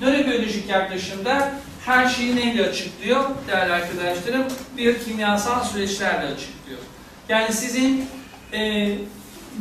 [0.00, 1.52] Nörobiyolojik yaklaşımda
[1.84, 4.44] her şeyi neyle açıklıyor değerli arkadaşlarım?
[4.76, 6.78] Bir kimyasal süreçlerle açıklıyor.
[7.28, 8.08] Yani sizin
[8.52, 8.88] e,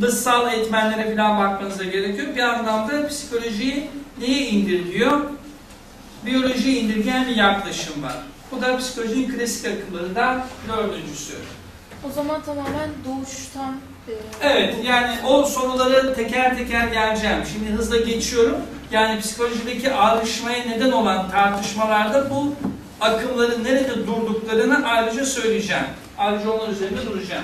[0.02, 2.36] dışsal etmenlere falan bakmanıza gerekiyor.
[2.36, 5.22] Bir anlamda psikolojiyi neye indirgiyor?
[6.26, 8.16] Biyolojiye indirgeyen bir yaklaşım var.
[8.52, 11.34] Bu da psikolojinin klasik akımlarından dördüncüsü.
[12.10, 13.76] O zaman tamamen doğuştan
[14.08, 17.44] e, Evet, yani o soruları teker teker geleceğim.
[17.54, 18.58] Şimdi hızla geçiyorum.
[18.92, 22.56] Yani psikolojideki ayrışmaya neden olan tartışmalarda bu
[23.02, 25.84] akımların nerede durduklarını ayrıca söyleyeceğim.
[26.18, 27.44] Ayrıca onlar üzerinde duracağım.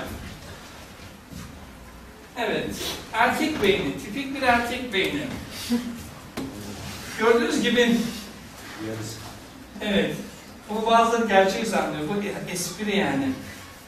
[2.36, 2.74] Evet,
[3.12, 5.22] erkek beyni, tipik bir erkek beyni.
[7.18, 7.96] Gördüğünüz gibi,
[9.80, 10.14] evet,
[10.70, 13.28] bu bazıları gerçek sanıyor, bu espri yani.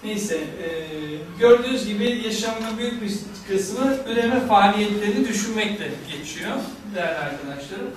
[0.04, 0.68] Neyse, e,
[1.38, 3.12] gördüğünüz gibi yaşamının büyük bir
[3.48, 6.56] kısmı üreme faaliyetlerini düşünmekle geçiyor
[6.94, 7.90] değerli arkadaşlarım.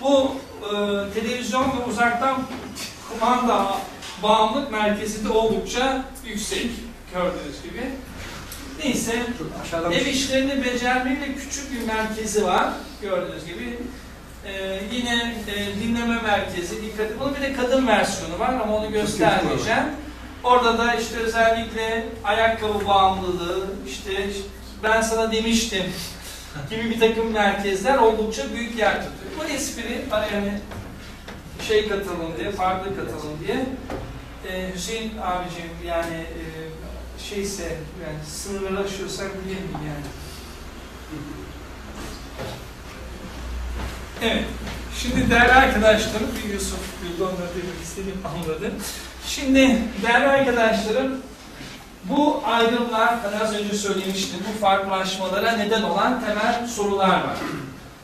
[0.00, 0.70] Bu e,
[1.20, 2.42] televizyon ve uzaktan
[3.10, 3.78] kumanda
[4.22, 6.70] bağımlılık merkezi oldukça yüksek
[7.14, 7.90] gördüğünüz gibi.
[8.84, 9.22] Neyse,
[9.92, 12.68] ev işlerini becermeyle küçük bir merkezi var
[13.02, 13.78] gördüğünüz gibi.
[14.46, 19.84] Ee, yine e, dinleme merkezi, dikkat Bunun bir de kadın versiyonu var ama onu göstermeyeceğim.
[20.44, 24.10] Orada da işte özellikle ayakkabı bağımlılığı, işte
[24.82, 25.84] ben sana demiştim
[26.70, 29.32] gibi bir takım merkezler oldukça büyük yer tutuyor.
[29.40, 30.60] Bu espri araya
[31.68, 33.66] şey katalım diye, farklı katalım diye.
[34.48, 36.42] Ee, Hüseyin abicim yani e,
[37.30, 37.64] şeyse
[38.06, 38.88] yani sınırları
[39.44, 40.06] bilelim yani.
[44.22, 44.44] Evet.
[44.98, 48.72] Şimdi değerli arkadaşlarım, bir Yusuf Gül'de onları demek istediğim anladı.
[49.26, 51.20] Şimdi değerli arkadaşlarım,
[52.04, 57.36] bu ayrımlar, hani az önce söylemiştim, bu farklılaşmalara neden olan temel sorular var.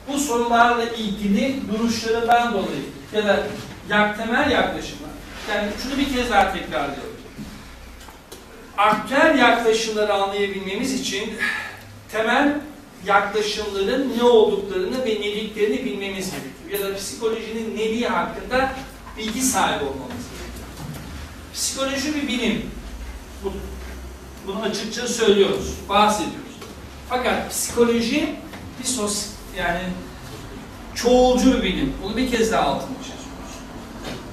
[0.09, 3.43] Bu sorularla ilgili duruşlarından dolayı ya da
[3.89, 5.11] yak, temel yaklaşımlar.
[5.51, 7.10] Yani şunu bir kez daha tekrarlıyorum.
[8.81, 11.33] Aktüel yaklaşımları anlayabilmemiz için
[12.13, 12.61] temel
[13.07, 16.89] yaklaşımların ne olduklarını ve neliklerini bilmemiz gerekiyor.
[16.89, 18.73] Ya da psikolojinin neliği hakkında
[19.19, 20.69] bilgi sahibi olmamız gerekiyor.
[21.55, 22.71] Psikoloji bir bilim.
[23.45, 23.53] Bu-
[24.47, 26.41] Bunu açıkça söylüyoruz, bahsediyoruz.
[27.09, 28.35] Fakat psikoloji
[28.81, 29.27] bir sos
[29.59, 29.81] yani
[30.95, 31.95] çoğulcu bir bilim.
[32.03, 33.55] Bunu bir kez daha altını çiziyoruz.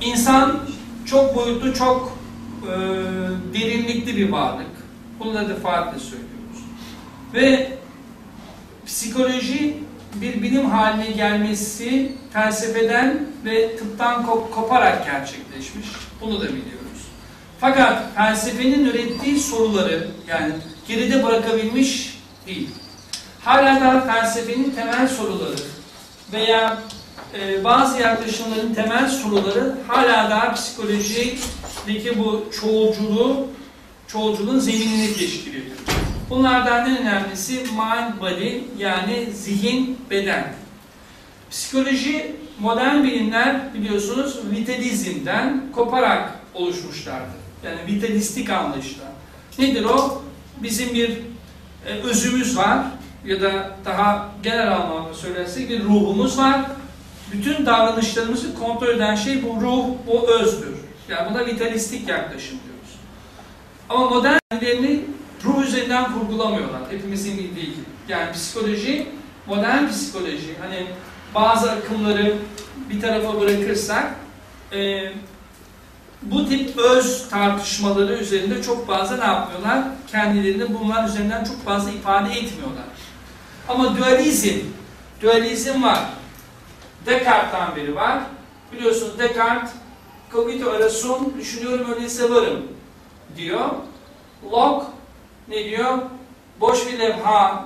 [0.01, 0.59] İnsan
[1.05, 2.16] çok boyutlu, çok
[2.63, 2.69] e,
[3.53, 4.67] derinlikli bir varlık.
[5.19, 6.63] Bunları defaatle söylüyoruz.
[7.33, 7.71] Ve
[8.85, 9.77] psikoloji
[10.15, 15.87] bir bilim haline gelmesi felsefeden ve tıptan kop- koparak gerçekleşmiş.
[16.21, 17.07] Bunu da biliyoruz.
[17.59, 20.53] Fakat felsefenin ürettiği soruları yani
[20.87, 22.69] geride bırakabilmiş değil.
[23.43, 25.55] Hala da felsefenin temel soruları
[26.33, 26.77] veya
[27.33, 33.47] e, bazı yaklaşımların temel soruları hala daha psikolojideki bu çoğulculuğu,
[34.07, 35.77] çoğulculuğun zeminini teşkil ediyor.
[36.29, 40.53] Bunlardan en önemlisi mind body yani zihin beden.
[41.51, 47.37] Psikoloji modern bilimler biliyorsunuz vitalizmden koparak oluşmuşlardır.
[47.63, 49.07] Yani vitalistik anlayışlar.
[49.59, 50.23] Nedir o?
[50.63, 51.09] Bizim bir
[51.85, 52.85] e, özümüz var
[53.25, 56.61] ya da daha genel anlamda söylersek bir ruhumuz var.
[57.33, 60.75] Bütün davranışlarımızı kontrol eden şey bu ruh, bu özdür.
[61.09, 62.95] Yani buna vitalistik yaklaşım diyoruz.
[63.89, 65.05] Ama modern bilimlerini
[65.43, 66.81] ruh üzerinden kurgulamıyorlar.
[66.91, 67.85] Hepimizin bildiği gibi.
[68.07, 69.07] Yani psikoloji,
[69.47, 70.87] modern psikoloji, hani
[71.35, 72.35] bazı akımları
[72.89, 74.15] bir tarafa bırakırsak,
[74.73, 75.11] e,
[76.21, 79.83] bu tip öz tartışmaları üzerinde çok fazla ne yapmıyorlar?
[80.11, 82.85] Kendilerini bunlar üzerinden çok fazla ifade etmiyorlar.
[83.67, 84.59] Ama dualizm,
[85.21, 85.99] dualizm var.
[87.07, 88.19] Descartes'tan beri var.
[88.71, 89.71] Biliyorsunuz Descartes,
[90.31, 92.67] cogito ergo sum, düşünüyorum öyleyse varım
[93.37, 93.69] diyor.
[94.51, 94.85] Locke
[95.47, 95.97] ne diyor?
[96.59, 97.65] Boş bir levha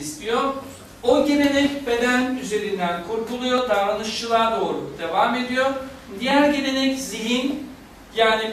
[0.00, 0.54] istiyor.
[1.02, 5.66] O gelenek beden üzerinden kurtuluyor, davranışçılığa doğru devam ediyor.
[6.20, 7.68] Diğer gelenek zihin,
[8.16, 8.52] yani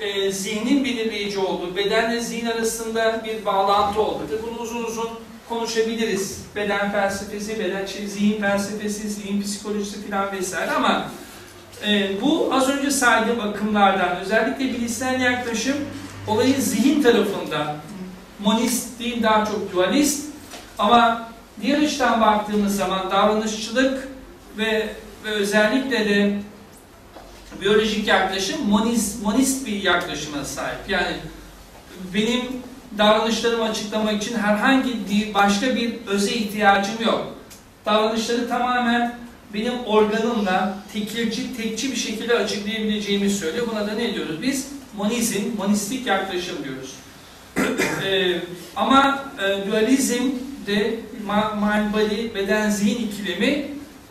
[0.00, 4.42] e, zihnin belirleyici olduğu, bedenle zihin arasında bir bağlantı olduğu.
[4.42, 5.08] Bunu uzun uzun
[5.48, 6.40] konuşabiliriz.
[6.56, 11.10] Beden felsefesi, beden şey, zihin felsefesi, zihin psikolojisi falan vesaire ama
[11.86, 15.76] e, bu az önce saydığım akımlardan özellikle bilişsel yaklaşım
[16.26, 17.76] olayı zihin tarafında
[18.38, 20.26] monist değil daha çok dualist
[20.78, 21.28] ama
[21.62, 24.08] diğer açıdan baktığımız zaman davranışçılık
[24.58, 24.88] ve,
[25.24, 26.40] ve özellikle de
[27.60, 30.78] biyolojik yaklaşım monist, monist bir yaklaşıma sahip.
[30.88, 31.16] Yani
[32.14, 32.42] benim
[32.98, 37.34] davranışlarımı açıklamak için herhangi başka bir öze ihtiyacım yok.
[37.86, 39.18] Davranışları tamamen
[39.54, 43.66] benim organımla tekilci, tekçi bir şekilde açıklayabileceğimi söylüyor.
[43.72, 44.68] Buna da ne diyoruz biz?
[44.96, 46.94] Monizm, monistik yaklaşım diyoruz.
[48.04, 48.40] ee,
[48.76, 50.22] ama e, dualizm
[50.66, 53.66] de mind body beden zihin ikilemi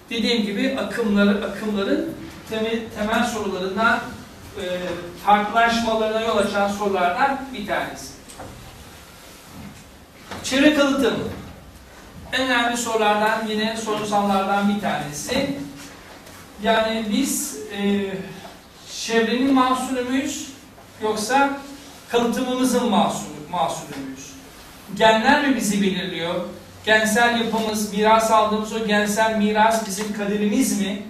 [0.10, 2.10] dediğim gibi akımları akımların
[2.50, 4.00] temel, temel sorularından
[4.58, 4.64] e,
[5.26, 8.15] farklılaşmalarına yol açan sorulardan bir tanesi.
[10.46, 11.14] Çevre kalıtım.
[12.34, 15.56] En önemli sorulardan yine sorunsallardan bir tanesi.
[16.64, 18.12] Yani biz e,
[19.06, 20.50] çevrenin mahsulü müyüz
[21.02, 21.60] yoksa
[22.10, 24.32] kalıtımımızın mahsulü, mahsulü müyüz?
[24.96, 26.36] Genler mi bizi belirliyor?
[26.86, 31.04] Gensel yapımız, miras aldığımız o gensel miras bizim kaderimiz mi?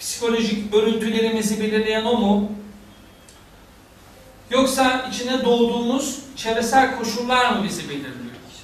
[0.00, 2.52] Psikolojik örüntülerimizi belirleyen o mu?
[4.50, 8.14] Yoksa içine doğduğumuz çevresel koşullar mı bizi belirliyor?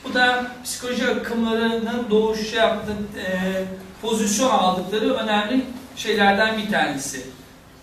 [0.05, 3.65] Bu da psikoloji akımlarının doğuş şey yaptığı, e,
[4.03, 5.65] pozisyon aldıkları önemli
[5.97, 7.27] şeylerden bir tanesi.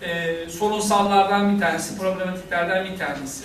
[0.01, 3.43] E, sorunsallardan bir tanesi, problematiklerden bir tanesi.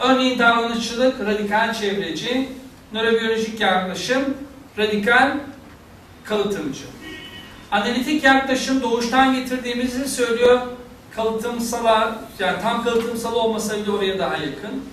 [0.00, 2.48] Örneğin davranışçılık, radikal çevreci,
[2.92, 4.24] nörobiyolojik yaklaşım,
[4.78, 5.36] radikal
[6.24, 6.84] kalıtımcı.
[7.70, 10.60] Analitik yaklaşım doğuştan getirdiğimizi söylüyor.
[11.16, 14.84] Kalıtımsala, yani tam kalıtımsal olmasa bile oraya daha yakın.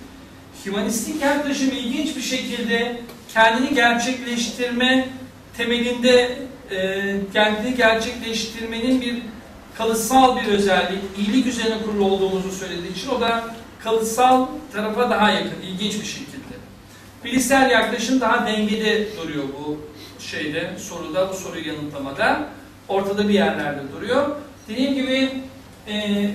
[0.66, 3.00] Hümanistik yaklaşım ilginç bir şekilde
[3.34, 5.08] kendini gerçekleştirme
[5.56, 6.38] temelinde
[6.70, 9.22] e, kendini gerçekleştirmenin bir
[9.78, 15.62] kalıtsal bir özellik, iyilik üzerine kurulu olduğumuzu söylediği için o da kalıtsal tarafa daha yakın,
[15.62, 16.54] ilginç bir şekilde.
[17.24, 19.78] Bilişsel yaklaşım daha dengede duruyor bu
[20.22, 22.48] şeyde, soruda, bu soruyu yanıtlamada.
[22.88, 24.36] Ortada bir yerlerde duruyor.
[24.68, 25.30] Dediğim gibi
[25.88, 26.30] e,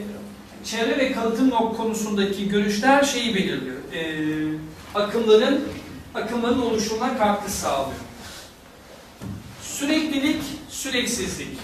[0.66, 3.78] çevre ve kalıtım konusundaki görüşler şeyi belirliyor.
[3.94, 4.02] E,
[4.96, 5.62] akımların
[6.16, 8.00] akımların oluşumuna katkı sağlıyor.
[9.62, 11.58] Süreklilik, süreksizlik.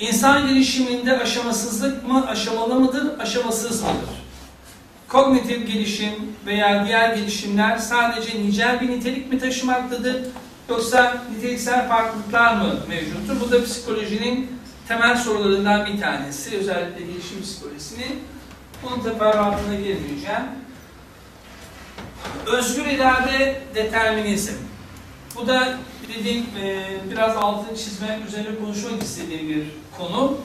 [0.00, 4.22] İnsan gelişiminde aşamasızlık mı, aşamalı mıdır, aşamasız mıdır?
[5.08, 6.12] Kognitif gelişim
[6.46, 10.16] veya diğer gelişimler sadece nicel bir nitelik mi taşımaktadır?
[10.68, 13.40] Yoksa niteliksel farklılıklar mı mevcuttur?
[13.40, 14.50] Bu da psikolojinin
[14.88, 16.56] temel sorularından bir tanesi.
[16.58, 18.22] Özellikle gelişim psikolojisinin.
[18.82, 20.42] Bunun teferruatına girmeyeceğim.
[22.46, 24.54] Özgür irade determinizm.
[25.36, 25.78] Bu da
[26.18, 29.64] dediğim e, biraz altını çizmek, üzerine konuşmak istediğim bir
[29.98, 30.38] konu.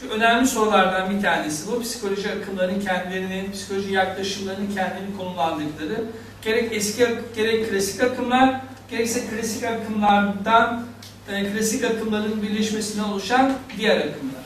[0.00, 1.82] Şu önemli sorulardan bir tanesi bu.
[1.82, 6.04] Psikoloji akımlarının kendilerini, psikoloji yaklaşımlarının kendini konulandıkları.
[6.42, 10.84] Gerek eski, gerek klasik akımlar, gerekse klasik akımlardan,
[11.28, 14.44] e, klasik akımların birleşmesinden oluşan diğer akımlar.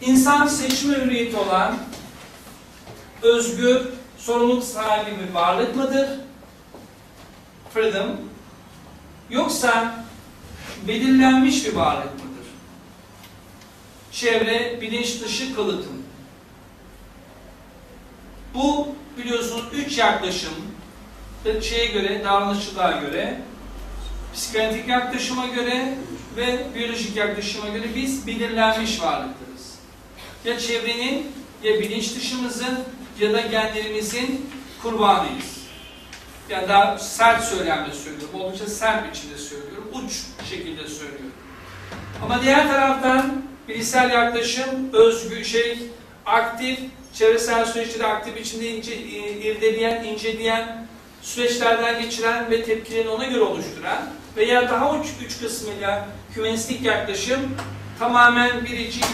[0.00, 1.78] İnsan seçme hürriyeti olan,
[3.22, 3.80] özgür,
[4.18, 6.08] sorumluluk sahibi bir varlık mıdır?
[7.74, 8.16] freedom
[9.30, 10.04] yoksa
[10.88, 12.46] belirlenmiş bir varlık mıdır?
[14.12, 16.02] Çevre, bilinç dışı kalıtım.
[18.54, 20.52] Bu biliyorsunuz üç yaklaşım
[21.62, 23.40] şeye göre, davranışçılığa göre,
[24.34, 25.94] psikanalitik yaklaşıma göre
[26.36, 29.74] ve biyolojik yaklaşıma göre biz belirlenmiş varlıklarız.
[30.44, 32.78] Ya çevrenin, ya bilinç dışımızın
[33.20, 34.50] ya da genlerimizin
[34.82, 35.60] kurbanıyız.
[36.48, 40.12] Yani daha sert söylemle söylüyorum, oldukça sert biçimde söylüyorum, uç
[40.50, 41.32] şekilde söylüyorum.
[42.24, 45.78] Ama diğer taraftan bilişsel yaklaşım, özgü şey,
[46.26, 46.78] aktif,
[47.14, 50.86] çevresel süreçleri aktif biçimde ince, e, irdeleyen, inceleyen,
[51.22, 57.40] süreçlerden geçiren ve tepkilerini ona göre oluşturan veya daha uç üç kısmıyla hümanistik yaklaşım
[57.98, 59.04] tamamen biricik,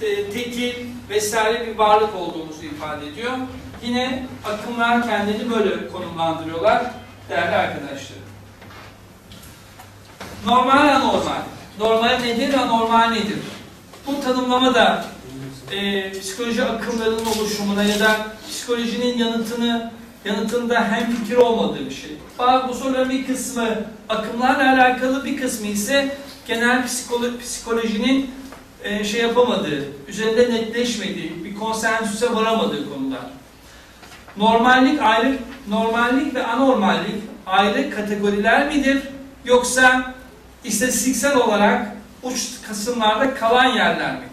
[0.00, 0.74] te- tekil
[1.10, 3.32] vesaire bir varlık olduğumuzu ifade ediyor.
[3.82, 6.82] Yine akımlar kendini böyle konumlandırıyorlar
[7.28, 8.18] değerli arkadaşlar.
[10.46, 11.42] Normal anormal.
[11.78, 13.38] Normal nedir, anormal nedir?
[14.06, 15.04] Bu tanımlama da
[15.72, 18.16] e, psikoloji akımlarının oluşumuna ya da
[18.50, 19.92] psikolojinin yanıtını
[20.24, 22.10] yanıtında hem fikir olmadığı bir şey.
[22.68, 23.68] Bu soruların bir kısmı
[24.08, 28.30] akımlarla alakalı, bir kısmı ise genel psikolo- psikolojinin
[28.82, 33.20] e, şey yapamadığı, üzerinde netleşmediği, bir konsensüse varamadığı konular.
[34.36, 39.02] Normallik ayrı, normallik ve anormallik ayrı kategoriler midir?
[39.44, 40.14] Yoksa
[40.64, 44.29] istatistiksel olarak uç kısımlarda kalan yerler midir?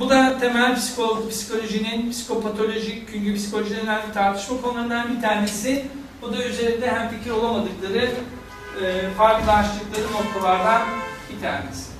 [0.00, 5.86] Bu da temel psiko, psikolojinin, psikopatolojik, çünkü psikolojinin önemli tartışma konularından bir tanesi.
[6.22, 8.10] Bu da üzerinde hem fikir olamadıkları,
[8.82, 10.82] e, farklılaştıkları noktalardan
[11.30, 11.92] bir tanesi.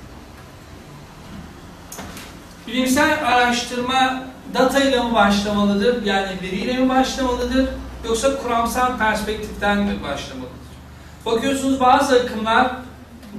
[2.67, 7.69] Bilimsel araştırma data ile mi başlamalıdır, yani veriyle mi başlamalıdır,
[8.05, 10.53] yoksa kuramsal perspektiften mi başlamalıdır?
[11.25, 12.71] Bakıyorsunuz bazı akımlar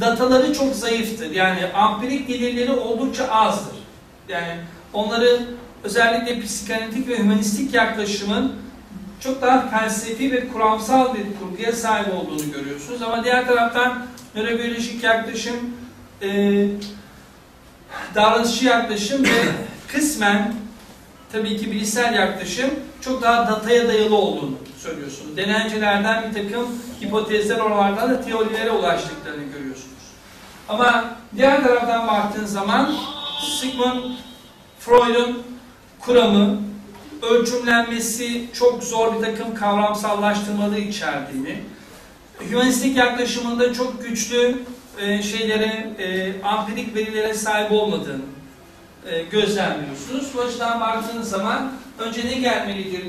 [0.01, 3.84] dataları çok zayıftır, yani ampirik delilleri oldukça azdır.
[4.29, 4.57] Yani
[4.93, 5.41] onları
[5.85, 8.53] özellikle psikanalitik ve hümanistik yaklaşımın
[9.21, 13.03] çok daha felsefi ve kuramsal bir kurguya sahip olduğunu görüyorsunuz.
[13.03, 15.57] Ama diğer taraftan nörobiyolojik yaklaşım,
[16.23, 16.67] e,
[18.15, 19.43] davranışçı yaklaşım ve
[19.93, 20.55] kısmen
[21.33, 25.37] tabii ki bilişsel yaklaşım çok daha dataya dayalı olduğunu söylüyorsunuz.
[25.37, 26.69] Denencelerden bir takım
[27.03, 29.95] hipotezler oralardan da teorilere ulaştıklarını görüyorsunuz.
[30.69, 31.05] Ama
[31.37, 32.95] diğer taraftan baktığın zaman
[33.45, 34.03] Sigmund
[34.79, 35.43] Freud'un
[36.01, 36.61] kuramı,
[37.23, 41.59] ölçümlenmesi çok zor bir takım kavramsallaştırmaları içerdiğini,
[42.51, 44.59] hümanistik yaklaşımında çok güçlü
[44.99, 48.23] e, şeylere, e, ampirik verilere sahip olmadığını
[49.11, 50.27] e, gözlemliyorsunuz.
[50.35, 53.03] Bu açıdan baktığınız zaman önce ne gelmelidir?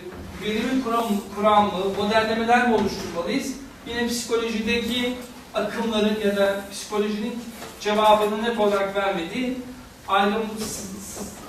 [0.44, 3.54] Verimin kuram, kuram mı, modellemeler mi oluşturmalıyız?
[3.88, 5.14] Yine psikolojideki
[5.54, 7.44] akımların ya da psikolojinin
[7.82, 9.58] cevabını net olarak vermediği
[10.08, 10.46] ayrım,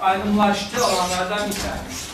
[0.00, 2.06] ayrımlaştığı alanlardan bir tanesi.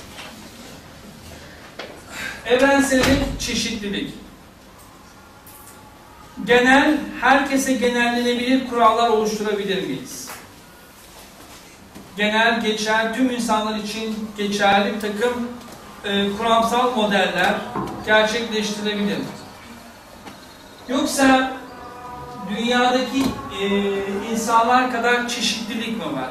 [2.47, 4.15] Evrensellik, çeşitlilik.
[6.45, 10.29] Genel, herkese genellenebilir kurallar oluşturabilir miyiz?
[12.17, 15.49] Genel, geçer, tüm insanlar için geçerli bir takım
[16.05, 17.55] e, kuramsal modeller
[18.07, 19.25] gerçekleştirebilir mi?
[20.89, 21.53] Yoksa
[22.57, 23.23] dünyadaki
[23.63, 23.67] e,
[24.33, 26.31] insanlar kadar çeşitlilik mi var?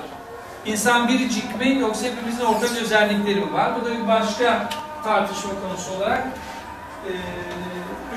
[0.66, 3.72] İnsan biricik mi yoksa hepimizin ortak özellikleri mi var?
[3.82, 4.70] Bu da bir başka
[5.04, 6.28] tartışma konusu olarak
[7.08, 7.12] e,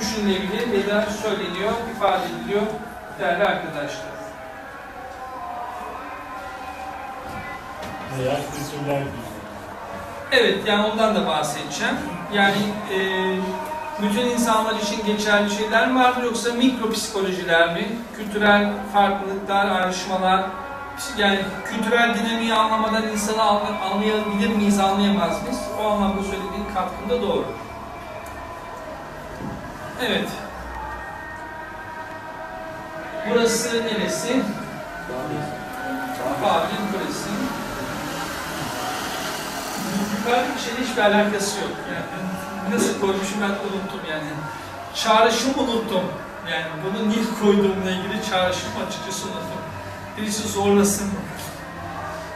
[0.00, 2.62] düşünülebilir ya da söyleniyor, ifade ediliyor
[3.18, 4.14] değerli arkadaşlar.
[8.14, 9.02] Kültürler.
[10.32, 11.94] Evet, yani ondan da bahsedeceğim.
[12.32, 12.62] Yani
[12.92, 12.98] e,
[14.02, 17.88] bütün insanlar için geçerli şeyler mi vardır yoksa mikro psikolojiler mi?
[18.16, 20.42] Kültürel farklılıklar, ayrışmalar,
[21.16, 25.58] yani kültürel dinamiği anlamadan insanı anla- anlayabilir miyiz, anlayamaz mıyız?
[25.82, 27.44] O anlamda söylediğin katkında doğru.
[30.06, 30.28] Evet.
[33.30, 34.42] Burası neresi?
[36.42, 37.30] Babil Kulesi.
[40.18, 41.70] Yukarıdaki şeyle hiçbir alakası yok.
[41.94, 42.33] Yani
[42.72, 44.30] nasıl koymuşum ben unuttum yani.
[44.94, 46.02] Çağrışım unuttum.
[46.50, 49.60] Yani bunu niye koyduğumla ilgili çağrışım açıkçası unuttum.
[50.16, 51.10] Birisi zorlasın.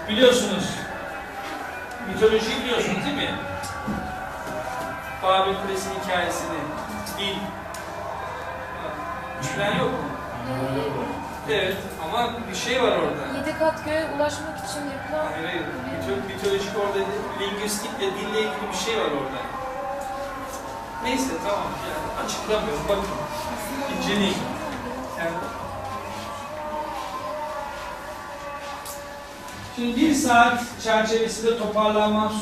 [0.09, 0.65] Biliyorsunuz.
[2.09, 3.35] Mitolojiyi biliyorsunuz değil mi?
[5.23, 6.59] Babil Kulesi'nin hikayesini.
[7.19, 7.37] Dil.
[9.57, 9.99] Bilen yok mu?
[11.51, 13.39] Evet ama bir şey var orada.
[13.39, 15.63] Yedi kat göğe ulaşmak için yapılan Hayır hayır.
[15.63, 16.99] Mito- mitolojik orada
[17.41, 19.41] lingüistikle dille ilgili bir şey var orada.
[21.05, 23.05] Neyse tamam yani açıklamıyorum bakın.
[23.97, 24.37] İnceleyin.
[25.19, 25.31] Yani
[29.77, 32.33] Şimdi bir saat çerçevesinde toparlanmam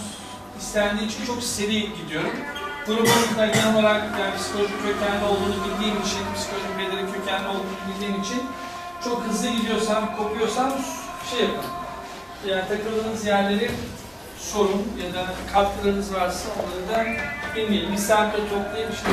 [0.58, 2.32] istendiği için çok seri gidiyorum.
[2.86, 8.22] Grubun da genel olarak yani psikolojik kökenli olduğunu bildiğim için, psikolojik bedeli kökenli olduğunu bildiğim
[8.22, 8.42] için
[9.04, 10.72] çok hızlı gidiyorsam, kopuyorsam
[11.30, 11.64] şey yapın.
[12.46, 13.70] Yani takıldığınız yerleri
[14.38, 17.20] sorun ya da katkılarınız varsa onları da
[17.56, 17.92] bilmeyelim.
[17.92, 19.10] Bir saatte toplayıp işte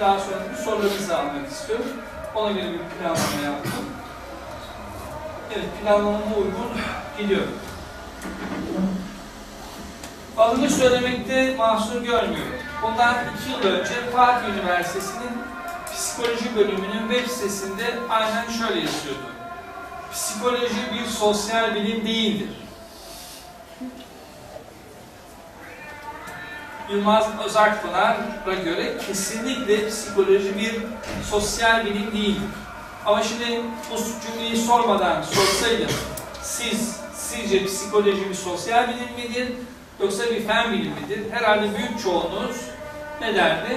[0.00, 1.86] daha sonra sorularınızı almak istiyorum.
[2.34, 3.84] Ona göre bir planlama yaptım.
[5.54, 6.70] Evet, planlamama uygun
[7.18, 7.52] gidiyorum.
[10.38, 12.52] Adını söylemekte mahsur görmüyorum.
[12.82, 15.30] Bundan iki yıl önce Fatih Üniversitesi'nin
[15.94, 19.28] psikoloji bölümünün web sitesinde aynen şöyle yazıyordu.
[20.12, 22.48] Psikoloji bir sosyal bilim değildir.
[26.90, 30.74] Yılmaz Özakpınar'a göre kesinlikle psikoloji bir
[31.30, 32.42] sosyal bilim değildir.
[33.06, 33.60] Ama şimdi
[33.90, 35.90] bu cümleyi sormadan sorsaydım,
[36.42, 39.52] siz sizce psikoloji bir sosyal bilim midir
[40.00, 41.20] yoksa bir fen bilim midir?
[41.32, 42.56] Herhalde büyük çoğunluğunuz
[43.20, 43.76] ne derdi?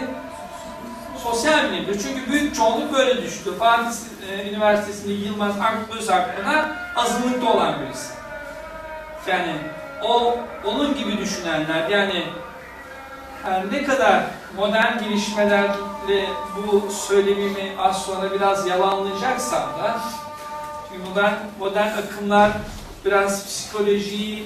[1.23, 2.01] Sosyal bilimdir.
[2.03, 3.51] Çünkü büyük çoğunluk böyle düştü.
[3.59, 3.97] Fatih
[4.31, 8.13] e, Üniversitesi'nde Yılmaz Ak- Özakpınar azınlıkta olan birisi.
[9.27, 9.55] Yani
[10.03, 12.23] o onun gibi düşünenler yani
[13.43, 14.23] her ne kadar
[14.57, 16.25] modern gelişmelerle
[16.57, 20.01] bu söylemimi az sonra biraz yalanlayacaksam da
[21.09, 22.51] modern, modern akımlar
[23.05, 24.43] biraz psikolojiyi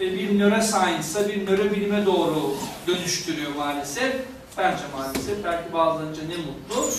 [0.00, 2.54] bir neuroscience'a, bir nörobilime doğru
[2.86, 4.16] dönüştürüyor maalesef.
[4.58, 6.90] Bence maalesef, belki bazılarınca ne mutlu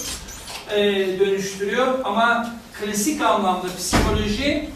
[0.76, 0.80] e,
[1.20, 2.00] dönüştürüyor.
[2.04, 4.70] Ama klasik anlamda psikoloji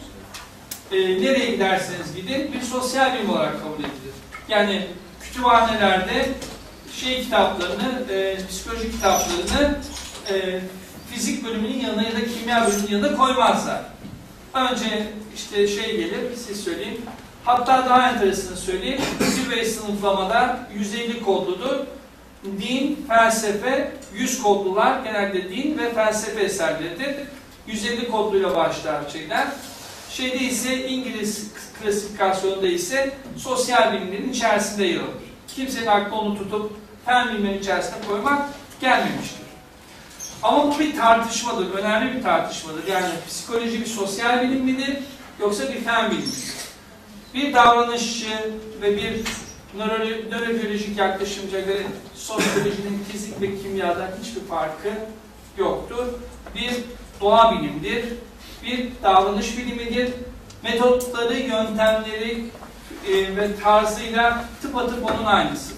[0.91, 4.13] e, nereye giderseniz gidin bir sosyal bilim olarak kabul edilir.
[4.49, 4.87] Yani
[5.37, 6.29] kütüphanelerde
[6.93, 9.77] şey kitaplarını, e, psikoloji kitaplarını
[10.31, 10.59] e,
[11.11, 13.81] fizik bölümünün yanına ya da kimya bölümünün yanına koymazlar.
[14.53, 17.05] Önce işte şey gelir, siz söyleyin.
[17.45, 19.01] Hatta daha enteresanını söyleyeyim.
[19.19, 21.77] Zirve sınıflamada 150 kodludur.
[22.43, 27.15] Din, felsefe, 100 kodlular genelde din ve felsefe eserleridir.
[27.67, 29.47] 150 kodluyla başlar şeyler.
[30.11, 35.26] Şeyde ise İngiliz klasifikasyonunda ise sosyal bilimlerin içerisinde yer alır.
[35.57, 36.71] Kimsenin aklına onu tutup
[37.05, 38.49] fen bilimlerin içerisine koymak
[38.81, 39.47] gelmemiştir.
[40.43, 42.87] Ama bu bir tartışmadır, önemli bir tartışmadır.
[42.87, 44.97] Yani psikoloji bir sosyal bilim midir
[45.39, 46.53] yoksa bir fen bilimi midir?
[47.33, 48.51] Bir davranışçı
[48.81, 49.13] ve bir
[49.77, 51.83] nöro- nörobiyolojik yaklaşımca göre
[52.15, 54.89] sosyolojinin fizik ve kimyadan hiçbir farkı
[55.57, 56.05] yoktur.
[56.55, 56.73] Bir
[57.21, 58.05] doğa bilimdir,
[58.63, 60.13] bir davranış bilimidir.
[60.63, 62.45] Metotları, yöntemleri
[63.07, 65.77] e, ve tarzıyla tıpatıp onun aynısıdır.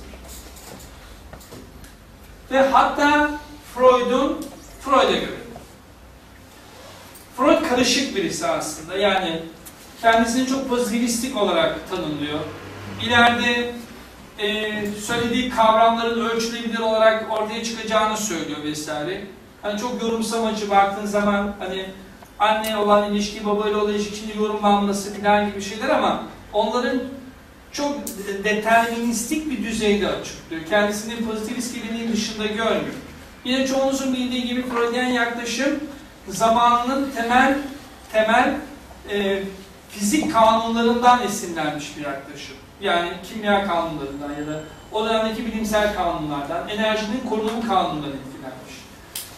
[2.51, 3.31] Ve hatta
[3.75, 4.45] Freud'un,
[4.81, 5.39] Freud'a göre.
[7.37, 8.97] Freud karışık birisi aslında.
[8.97, 9.41] Yani
[10.01, 12.39] kendisini çok pozitivistik olarak tanımlıyor.
[13.03, 13.73] İleride
[14.39, 19.23] e, söylediği kavramların ölçülebilir olarak ortaya çıkacağını söylüyor vesaire.
[19.61, 21.85] Hani çok yorumsamacı baktığın zaman hani
[22.39, 26.23] anne olan ilişki, babayla olan ilişkinin yorumlanması falan gibi şeyler ama
[26.53, 26.99] onların
[27.71, 27.95] çok
[28.43, 30.65] deterministik bir düzeyde açıklıyor.
[30.69, 32.95] Kendisini pozitivist geleneğin dışında görmüyor.
[33.43, 35.79] Yine çoğunuzun bildiği gibi Freudian yaklaşım
[36.27, 37.57] zamanının temel
[38.11, 38.55] temel
[39.11, 39.43] e,
[39.89, 42.55] fizik kanunlarından esinlenmiş bir yaklaşım.
[42.81, 48.73] Yani kimya kanunlarından ya da o dönemdeki bilimsel kanunlardan, enerjinin korunumu kanunundan etkilenmiş.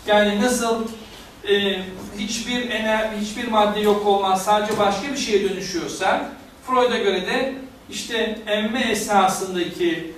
[0.07, 0.87] Yani nasıl
[1.49, 1.81] e,
[2.17, 6.25] hiçbir ener, hiçbir madde yok olmaz, sadece başka bir şeye dönüşüyorsa,
[6.67, 7.55] Freud'a göre de
[7.91, 10.13] işte emme esnasındaki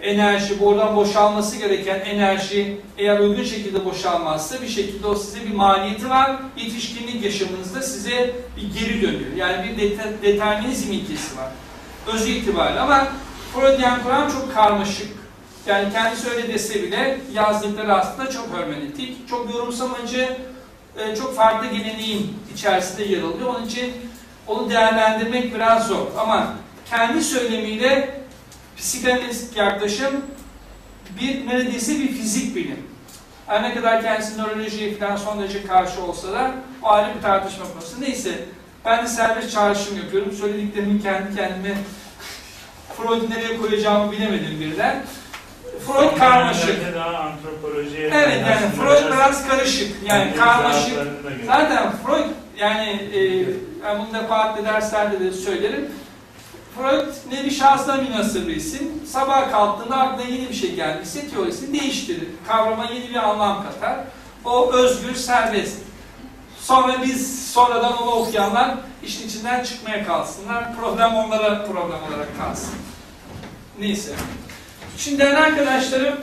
[0.00, 6.10] enerji, buradan boşalması gereken enerji eğer uygun şekilde boşalmazsa bir şekilde o size bir maliyeti
[6.10, 6.36] var.
[6.56, 9.36] Yetişkinlik yaşamınızda size bir geri dönüyor.
[9.36, 11.48] Yani bir det determinizm ilkesi var.
[12.06, 13.08] Özü itibariyle ama
[13.54, 15.08] Freudian Kur'an çok karmaşık.
[15.66, 20.36] Yani kendisi öyle dese bile yazdıkları aslında çok hermeneutik, çok yorumsamacı,
[20.98, 23.54] e, çok farklı geleneğin içerisinde yer alıyor.
[23.54, 23.92] Onun için
[24.46, 26.06] onu değerlendirmek biraz zor.
[26.18, 26.54] Ama
[26.90, 28.20] kendi söylemiyle
[28.76, 30.24] psikanalitik yaklaşım
[31.20, 32.82] bir neredeyse bir fizik bilim.
[33.46, 37.64] Her ne kadar kendisi nörolojiye falan son derece karşı olsa da o ayrı bir tartışma
[37.72, 38.00] konusu.
[38.00, 38.30] Neyse
[38.84, 40.32] ben de serbest çağrışım yapıyorum.
[40.32, 41.74] Söylediklerimin kendi kendime
[42.96, 45.02] Freud'u nereye koyacağımı bilemedim birden.
[45.86, 46.76] Freud karmaşık.
[48.14, 49.96] Evet yani Freud biraz karışık.
[50.06, 50.94] Yani karmaşık.
[51.46, 52.26] Zaten Freud
[52.58, 53.46] yani e,
[53.84, 55.88] ben bunu defaatle derslerde de söylerim.
[56.78, 59.02] Freud nevi şahsına münasır isim.
[59.06, 62.28] Sabah kalktığında aklına yeni bir şey gelmişse teorisini değiştirir.
[62.48, 63.98] Kavrama yeni bir anlam katar.
[64.44, 65.78] O özgür, serbest.
[66.60, 70.76] Sonra biz sonradan onu okuyanlar işin içinden çıkmaya kalsınlar.
[70.76, 72.74] Problem onlara problem olarak kalsın.
[73.80, 74.12] Neyse.
[74.96, 76.14] Şimdi değerli arkadaşlarım,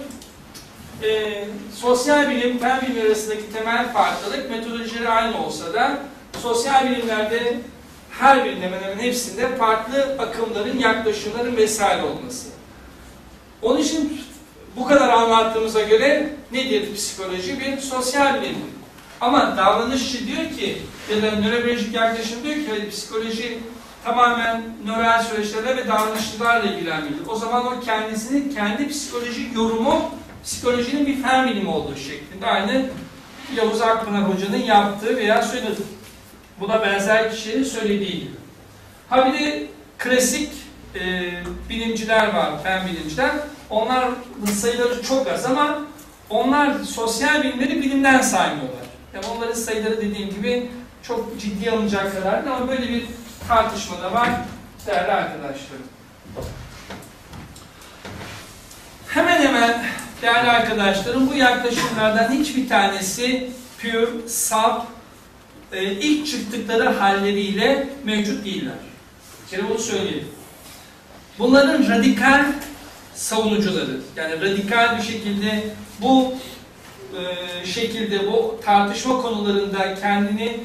[1.03, 1.43] e,
[1.76, 5.97] sosyal bilim, fen bilim arasındaki temel farklılık metodolojileri aynı olsa da
[6.41, 7.60] sosyal bilimlerde
[8.20, 12.47] her birinde hemen hemen hepsinde farklı akımların, yaklaşımların vesaire olması.
[13.61, 14.22] Onun için
[14.76, 17.59] bu kadar anlattığımıza göre nedir psikoloji?
[17.59, 18.57] Bir sosyal bilim.
[19.22, 23.59] Ama davranışçı diyor ki ya da nörolojik yaklaşım diyor ki "Hayır, psikoloji
[24.03, 27.28] tamamen nöral süreçlerle ve davranışçılarla ilgilenmelidir.
[27.28, 30.11] O zaman o kendisinin kendi psikolojik yorumu
[30.43, 32.89] psikolojinin bir fen bilimi olduğu şeklinde aynı
[33.55, 35.76] Yavuz Akpınar Hoca'nın yaptığı veya söylediği
[36.60, 38.36] buna benzer kişilerin söylediği gibi.
[39.10, 40.51] Ha bir de klasik
[40.95, 41.32] e,
[41.70, 43.32] bilimciler var, fen bilimciler.
[43.70, 44.16] Onların
[44.53, 45.82] sayıları çok az ama
[46.30, 48.86] onlar sosyal bilimleri bilimden saymıyorlar.
[49.14, 50.72] Yani onların sayıları dediğim gibi
[51.03, 53.06] çok ciddi alınacak kadar ama böyle bir
[53.47, 54.30] tartışma da var
[54.88, 55.86] değerli arkadaşlarım.
[59.08, 59.86] Hemen hemen
[60.22, 63.49] değerli arkadaşlarım bu yaklaşımlardan hiçbir tanesi
[63.82, 64.86] pure, saf,
[65.76, 68.73] e, ilk çıktıkları halleriyle mevcut değiller.
[69.45, 70.28] Bir kere bunu söyleyelim.
[71.39, 72.45] Bunların radikal
[73.15, 75.63] savunucuları, yani radikal bir şekilde
[76.01, 76.34] bu
[77.17, 80.59] e, şekilde bu tartışma konularında kendini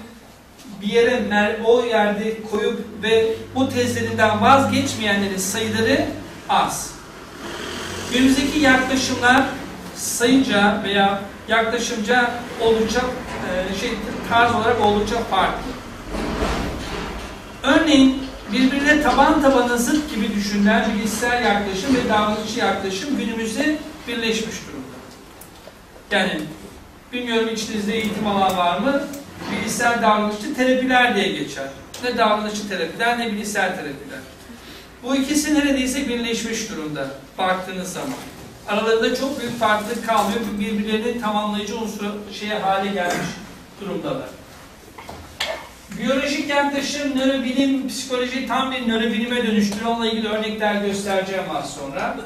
[0.83, 6.07] bir yere mer- o yerde koyup ve bu tezlerinden vazgeçmeyenlerin sayıları
[6.49, 6.91] az.
[8.13, 9.43] Günümüzdeki yaklaşımlar
[9.97, 12.31] sayınca veya yaklaşımca
[12.61, 13.91] oldukça e, şey
[14.29, 15.71] tarz olarak oldukça farklı.
[17.63, 18.23] Örneğin
[18.53, 23.79] birbirine taban tabana zıt gibi düşünülen bilişsel yaklaşım ve davranışçı yaklaşım günümüzde
[24.09, 24.97] birleşmiş durumda.
[26.11, 26.41] Yani
[27.13, 29.03] bilmiyorum içinizde eğitim alan var mı?
[29.53, 31.67] Bilişsel davranışçı terapiler diye geçer.
[32.05, 34.21] Ne davranışçı terapiler ne bilişsel terapiler.
[35.03, 38.17] Bu ikisi neredeyse birleşmiş durumda baktığınız zaman.
[38.71, 40.41] Aralarında çok büyük farklılık kalmıyor.
[40.59, 43.27] Birbirlerini tamamlayıcı unsur şeye hale gelmiş
[43.81, 44.29] durumdalar.
[45.99, 49.85] Biyolojik yaklaşım, nörobilim, psikoloji tam bir nörobilime dönüştür.
[49.85, 52.17] Onunla ilgili örnekler göstereceğim az sonra.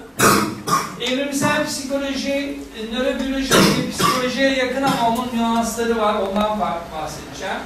[1.01, 2.59] Evrimsel psikoloji,
[2.93, 6.15] nörobiyoloji ve psikolojiye yakın ama onun nüansları var.
[6.15, 6.61] Ondan
[6.93, 7.61] bahsedeceğim.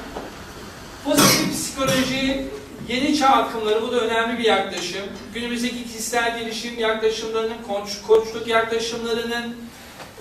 [1.05, 2.47] Pozitif psikoloji,
[2.89, 5.05] yeni çağ akımları, bu da önemli bir yaklaşım.
[5.35, 9.57] Günümüzdeki kişisel gelişim yaklaşımlarının, koç, koçluk yaklaşımlarının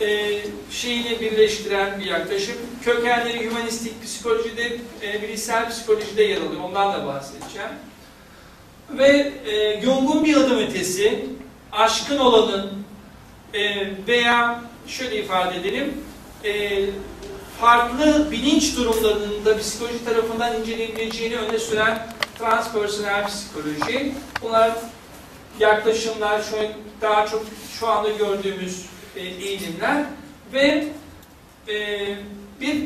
[0.01, 0.37] e,
[0.71, 2.55] şeyini birleştiren bir yaklaşım.
[2.83, 6.61] Kökenleri hümanistik psikolojide, e, bilişsel psikolojide yer alıyor.
[6.63, 7.69] Ondan da bahsedeceğim.
[8.89, 11.25] Ve e, Jung'un bir adım ötesi,
[11.71, 12.73] aşkın olanın
[13.53, 15.93] e, veya şöyle ifade edelim,
[16.43, 16.79] e,
[17.61, 22.07] farklı bilinç durumlarının da psikoloji tarafından inceleyebileceğini öne süren
[22.37, 24.13] transpersonel psikoloji.
[24.41, 24.71] Bunlar
[25.59, 26.55] yaklaşımlar, şu
[27.01, 27.45] daha çok
[27.79, 28.85] şu anda gördüğümüz
[29.15, 30.03] e, eğilimler
[30.53, 30.87] ve
[31.67, 32.07] e,
[32.61, 32.83] bir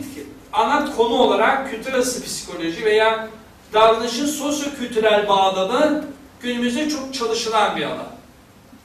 [0.54, 3.28] ana konu olarak kültür arası psikoloji veya
[3.74, 6.06] davranışın sosyo-kültürel bağlamı
[6.42, 8.12] günümüzde çok çalışılan bir alan.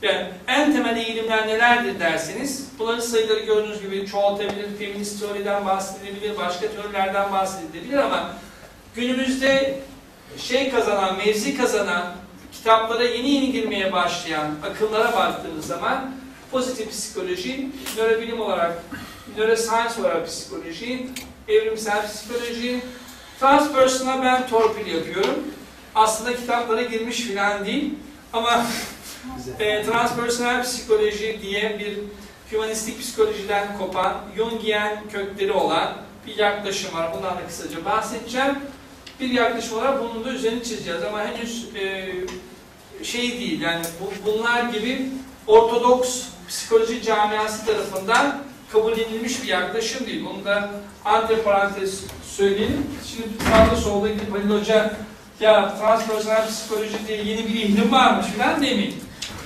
[0.02, 6.68] Yani en temel eğilimler nelerdir derseniz, bunların sayıları gördüğünüz gibi çoğaltabilir, feminist teoriden bahsedilebilir, başka
[6.68, 8.34] teorilerden bahsedilebilir ama
[8.94, 9.80] günümüzde
[10.38, 12.14] şey kazanan, mevzi kazanan,
[12.52, 16.14] kitaplara yeni yeni girmeye başlayan akımlara baktığımız zaman
[16.50, 18.82] pozitif psikoloji, nörobilim olarak,
[19.36, 21.08] neuroscience olarak psikoloji,
[21.48, 22.80] evrimsel psikoloji,
[23.40, 25.44] transpersonal ben torpil yapıyorum.
[25.94, 27.94] Aslında kitaplara girmiş filan değil
[28.32, 28.66] ama
[29.58, 31.98] e, transpersonel psikoloji diye bir
[32.50, 35.92] humanistik psikolojiden kopan, Jungian kökleri olan
[36.26, 37.10] bir yaklaşım var.
[37.16, 38.54] Bundan da kısaca bahsedeceğim.
[39.20, 42.12] Bir yaklaşım olarak bunun da üzerine çizeceğiz ama henüz e,
[43.04, 45.08] şey değil yani bu, bunlar gibi
[45.46, 48.42] ortodoks psikoloji camiası tarafından
[48.72, 50.24] kabul edilmiş bir yaklaşım değil.
[50.24, 50.70] Bunu da
[51.04, 52.86] antiparantez söyleyelim.
[53.06, 54.96] Şimdi sağda solda gidip Halil Hoca
[55.40, 58.94] ya transpersonel psikoloji diye yeni bir ilim varmış falan demeyin.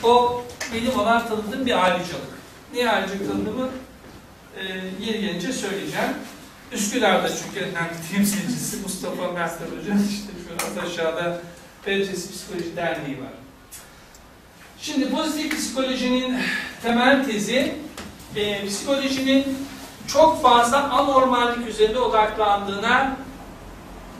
[0.02, 0.42] O
[0.74, 2.30] benim olan tanıdığım bir ayrıcalık.
[2.74, 3.68] Ne ayrıcalık tanıdığımı
[4.56, 4.62] e,
[5.06, 6.14] yeri gelince söyleyeceğim.
[6.72, 10.32] Üsküdar'da çünkü yani temsilcisi Mustafa Mertler Hoca işte
[10.80, 11.40] an aşağıda
[11.86, 13.32] Derecesi Psikoloji Derneği var.
[14.78, 16.38] Şimdi pozitif psikolojinin
[16.82, 17.74] temel tezi
[18.36, 19.58] e, psikolojinin
[20.08, 23.16] çok fazla anormallik üzerinde odaklandığına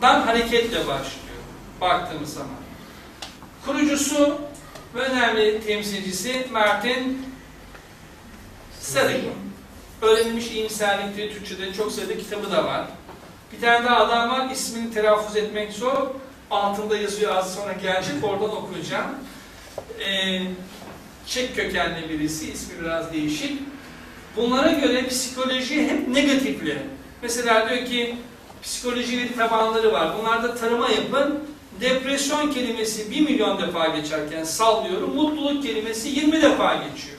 [0.03, 1.31] dan hareketle başlıyor
[1.81, 2.51] baktığımız zaman.
[3.67, 4.41] Kurucusu
[4.95, 7.27] ve önemli temsilcisi Martin
[8.81, 9.50] Seligman.
[10.03, 12.87] Öğrenilmiş iyimserlik diye Türkçe'de çok sayıda kitabı da var.
[13.53, 16.07] Bir tane daha adam var, ismini telaffuz etmek zor.
[16.51, 19.11] Altında yazıyor, az sonra gelecek, oradan okuyacağım.
[20.01, 20.41] Ee,
[21.27, 23.63] Çek kökenli birisi, ismi biraz değişik.
[24.37, 26.79] Bunlara göre psikoloji hep negatifli.
[27.23, 28.17] Mesela diyor ki,
[28.63, 30.19] psikoloji bir tabanları var.
[30.19, 31.39] Bunlarda tarıma yapın.
[31.81, 35.15] Depresyon kelimesi 1 milyon defa geçerken sallıyorum.
[35.15, 37.19] Mutluluk kelimesi 20 defa geçiyor.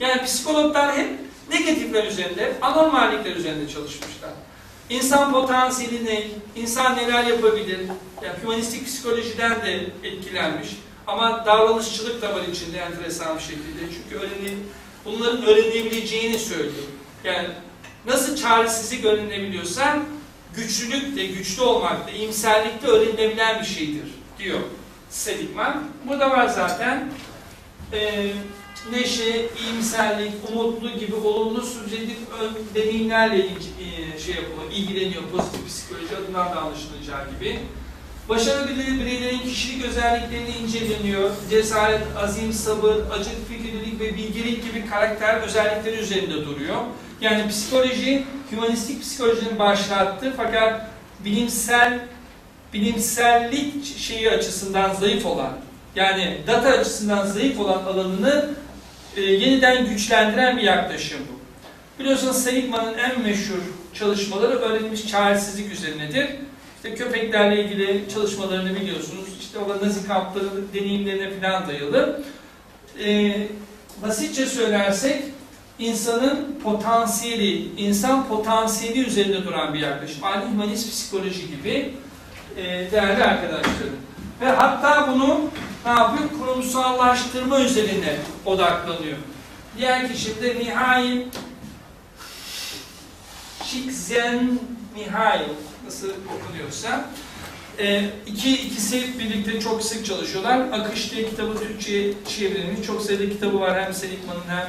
[0.00, 1.08] Yani psikologlar hep
[1.50, 4.30] negatifler üzerinde, anormallikler üzerinde çalışmışlar.
[4.90, 6.26] İnsan potansiyeli ne?
[6.56, 7.80] İnsan neler yapabilir?
[8.22, 10.68] Yani humanistik psikolojiden de etkilenmiş.
[11.06, 13.80] Ama davranışçılık da var içinde enteresan bir şekilde.
[13.94, 14.54] Çünkü öğreni,
[15.04, 16.86] bunların öğrenebileceğini söylüyor.
[17.24, 17.48] Yani
[18.06, 20.04] nasıl çaresizlik öğrenebiliyorsan
[20.56, 24.60] güçlülük de, güçlü olmak da, iyimserlik de öğrenilebilen bir şeydir diyor
[25.10, 25.84] Seligman.
[26.08, 27.12] Burada var zaten
[27.92, 28.30] e,
[28.92, 32.16] neşe, iyimserlik, umutlu gibi olumlu subjektif
[32.74, 37.58] deneyimlerle e, şey yapılıyor, ilgileniyor pozitif psikoloji adından da anlaşılacağı gibi.
[38.28, 41.30] Birey- bireylerin kişilik özelliklerini inceleniyor.
[41.50, 46.76] Cesaret, azim, sabır, acık, fikirlilik ve bilgelik gibi karakter özellikleri üzerinde duruyor.
[47.20, 50.86] Yani psikoloji, humanistik psikolojinin başlattığı fakat
[51.24, 52.00] bilimsel
[52.74, 55.52] bilimsellik şeyi açısından zayıf olan,
[55.96, 58.50] yani data açısından zayıf olan alanını
[59.16, 61.38] e, yeniden güçlendiren bir yaklaşım bu.
[62.02, 63.58] Biliyorsunuz Seligman'ın en meşhur
[63.94, 66.26] çalışmaları öğrenilmiş çaresizlik üzerinedir.
[66.76, 69.24] İşte köpeklerle ilgili çalışmalarını biliyorsunuz.
[69.40, 72.22] İşte o da nazi kampları deneyimlerine falan dayalı.
[73.04, 73.34] E,
[74.02, 75.22] basitçe söylersek
[75.78, 80.24] insanın potansiyeli, insan potansiyeli üzerinde duran bir yaklaşım.
[80.24, 81.94] Aynı humanist psikoloji gibi
[82.56, 84.07] e, değerli arkadaşlarım.
[84.40, 85.40] Ve hatta bunu
[85.86, 86.28] ne yapıyor?
[86.40, 88.16] Kurumsallaştırma üzerine
[88.46, 89.16] odaklanıyor.
[89.78, 91.22] Diğer kişi de Mihail
[93.64, 95.48] Csikszentmihalyi
[95.86, 97.04] nasıl okunuyorsa
[97.78, 100.60] e, iki, ikisi birlikte çok sık çalışıyorlar.
[100.72, 102.86] Akış diye kitabı Türkçe'ye çevrilmiş.
[102.86, 104.68] Çok sayıda kitabı var hem Seligman'ın hem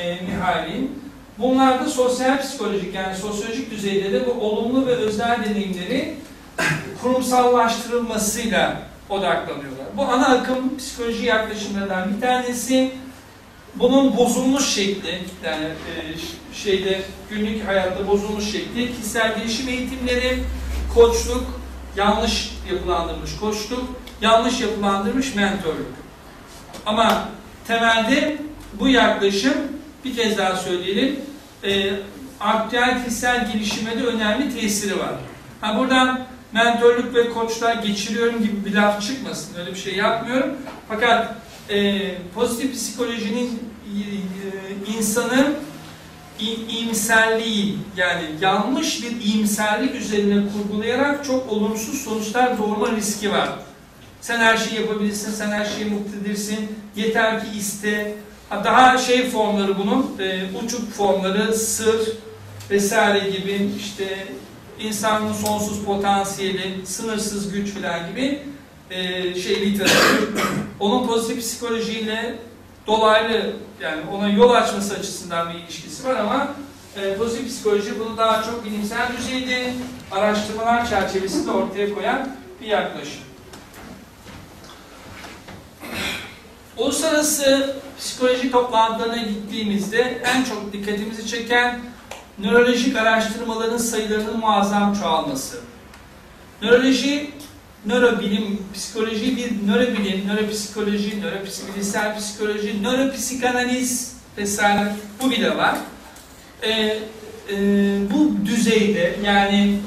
[0.00, 1.02] e, Mihail'in.
[1.38, 6.14] Bunlar da sosyal psikolojik yani sosyolojik düzeyde de bu olumlu ve özel deneyimleri
[7.02, 9.86] kurumsallaştırılmasıyla odaklanıyorlar.
[9.96, 12.92] Bu ana akım psikoloji yaklaşımlarından bir tanesi.
[13.74, 20.42] Bunun bozulmuş şekli, yani e, şeyde günlük hayatta bozulmuş şekli, kişisel gelişim eğitimleri,
[20.94, 21.60] koçluk,
[21.96, 23.84] yanlış yapılandırmış koçluk,
[24.20, 25.92] yanlış yapılandırmış mentorluk.
[26.86, 27.28] Ama
[27.66, 28.36] temelde
[28.80, 29.54] bu yaklaşım,
[30.04, 31.20] bir kez daha söyleyelim,
[31.64, 31.92] e,
[32.40, 35.14] aktüel kişisel gelişime de önemli tesiri var.
[35.60, 36.20] Ha buradan
[36.52, 39.54] mentörlük ve koçlar geçiriyorum gibi bir laf çıkmasın.
[39.60, 40.50] Öyle bir şey yapmıyorum.
[40.88, 41.34] Fakat
[41.70, 42.00] e,
[42.34, 45.54] pozitif psikolojinin e, insanın
[46.40, 53.48] i- iyimserliği yani yanlış bir iyimserlik üzerine kurgulayarak çok olumsuz sonuçlar doğurma riski var.
[54.20, 58.14] Sen her şeyi yapabilirsin, sen her şeyi muktedirsin, yeter ki iste.
[58.48, 62.00] Ha, Daha şey formları bunun, e, uçuk formları, sır
[62.70, 64.26] vesaire gibi işte
[64.82, 68.42] insanın sonsuz potansiyeli, sınırsız güç falan gibi
[68.90, 70.28] e, şey literatür.
[70.80, 72.38] Onun pozitif psikolojiyle
[72.86, 76.48] dolaylı yani ona yol açması açısından bir ilişkisi var ama
[76.96, 79.74] e, pozitif psikoloji bunu daha çok bilimsel düzeyde
[80.10, 83.22] araştırmalar çerçevesinde ortaya koyan bir yaklaşım.
[86.76, 91.80] Uluslararası psikoloji toplantılarına gittiğimizde en çok dikkatimizi çeken
[92.38, 95.60] nörolojik araştırmaların sayılarının muazzam çoğalması.
[96.62, 97.30] Nöroloji,
[97.86, 105.74] nörobilim, psikoloji bir nörobilim, nöropsikoloji, nöropsikilisel psikoloji, nöropsikanaliz vesaire bu bile var.
[106.62, 107.58] Ee, e,
[108.10, 109.78] bu düzeyde yani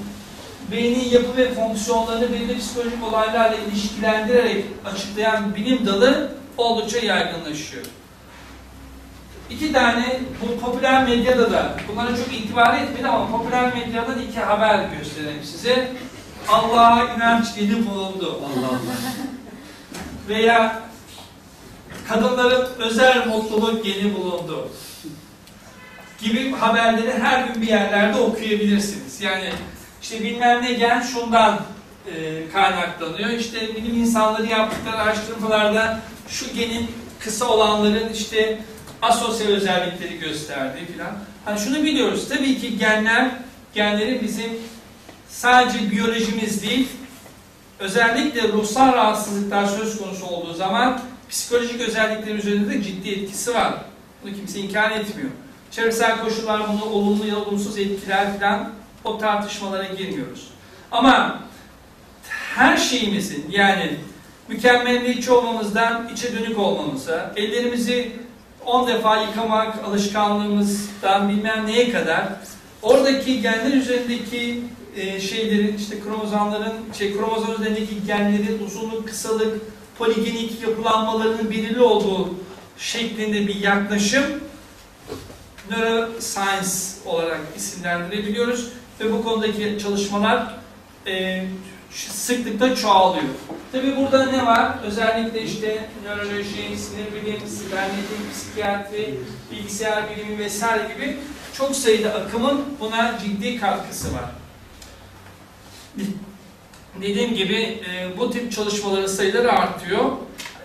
[0.71, 7.85] beynin yapı ve fonksiyonlarını belirli psikolojik olaylarla ilişkilendirerek açıklayan bilim dalı oldukça yaygınlaşıyor.
[9.49, 14.85] İki tane bu popüler medyada da bunlara çok itibar etmedi ama popüler medyadan iki haber
[14.97, 15.91] göstereyim size.
[16.47, 18.41] Allah'a inanç yeni bulundu.
[18.45, 18.79] Allah Allah.
[20.29, 20.81] Veya
[22.07, 24.69] kadınların özel mutluluk yeni bulundu.
[26.19, 29.21] Gibi haberleri her gün bir yerlerde okuyabilirsiniz.
[29.21, 29.49] Yani
[30.01, 31.59] işte bilmem ne gen şundan
[32.15, 33.29] e, kaynaklanıyor.
[33.29, 38.59] İşte bilim insanları yaptıkları araştırmalarda şu genin kısa olanların işte
[39.05, 41.11] asosyal özellikleri gösterdiği filan.
[41.45, 42.29] Hani şunu biliyoruz.
[42.29, 43.31] Tabii ki genler,
[43.73, 44.51] genleri bizim
[45.29, 46.87] sadece biyolojimiz değil,
[47.79, 53.73] özellikle ruhsal rahatsızlıklar söz konusu olduğu zaman psikolojik özellikler üzerinde de ciddi etkisi var.
[54.23, 55.29] Bunu kimse inkar etmiyor.
[55.71, 58.71] Çevresel koşullar bunu olumlu ya da olumsuz etkiler falan
[59.03, 60.47] o tartışmalara girmiyoruz.
[60.91, 61.39] Ama
[62.55, 63.97] her şeyimizin yani
[64.47, 68.11] mükemmelliyetçi olmamızdan içe dönük olmamıza, ellerimizi
[68.65, 72.29] 10 defa yıkamak alışkanlığımızdan bilmem neye kadar
[72.81, 74.63] oradaki genler üzerindeki
[74.95, 79.61] e, şeylerin işte kromozomların şey kromozom üzerindeki genlerin uzunluk, kısalık,
[79.97, 82.35] poligenik yapılanmalarının belirli olduğu
[82.77, 84.23] şeklinde bir yaklaşım
[85.71, 86.69] neuroscience
[87.05, 90.55] olarak isimlendirebiliyoruz ve bu konudaki çalışmalar
[91.07, 91.45] e,
[91.91, 93.23] sıklıkla çoğalıyor.
[93.75, 94.71] Tabi burada ne var?
[94.83, 99.19] Özellikle işte nöroloji, sinir bilimi, sibernetik, psikiyatri,
[99.51, 101.17] bilgisayar bilimi vesaire gibi
[101.57, 104.31] çok sayıda akımın buna ciddi katkısı var.
[107.01, 110.11] Dediğim gibi e, bu tip çalışmaların sayıları artıyor.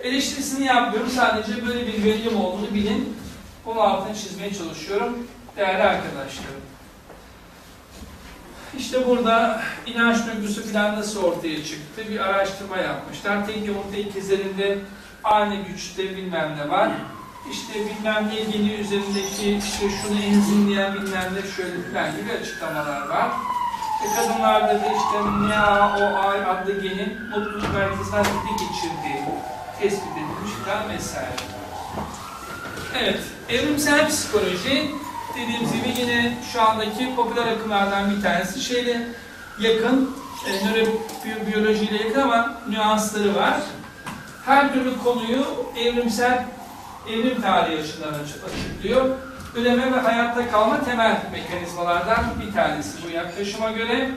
[0.03, 1.09] Eleştirisini yapmıyorum.
[1.09, 3.17] Sadece böyle bir yönelim olduğunu bilin.
[3.65, 5.27] Bunun altını çizmeye çalışıyorum.
[5.57, 6.70] Değerli arkadaşlarım.
[8.77, 12.01] İşte burada inanç duygusu filan nasıl ortaya çıktı?
[12.09, 13.47] Bir araştırma yapmışlar.
[13.47, 14.79] Tek yumurta ikizlerinde
[15.23, 16.89] aynı güçte bilmem ne var.
[17.51, 23.29] İşte bilmem ne geni üzerindeki işte şunu enzimleyen bilmem ne şöyle filan gibi açıklamalar var.
[24.05, 25.17] E kadınlarda da işte
[25.49, 29.25] NAOI adlı genin mutluluk merkezinden harekete geçirdiği
[29.79, 31.35] tespit edilmiş filan vesaire.
[32.99, 33.19] Evet,
[33.49, 34.91] evrimsel psikoloji
[35.35, 38.61] dediğimiz gibi yine şu andaki popüler akımlardan bir tanesi.
[38.63, 39.07] Şeyle
[39.59, 40.15] yakın,
[40.47, 43.53] e, nörobiyolojiyle yakın ama nüansları var.
[44.45, 45.45] Her türlü konuyu
[45.79, 46.45] evrimsel,
[47.09, 49.05] evrim tarihi açısından açı- açıklıyor.
[49.55, 54.11] Üreme ve hayatta kalma temel mekanizmalardan bir tanesi bu yaklaşıma göre.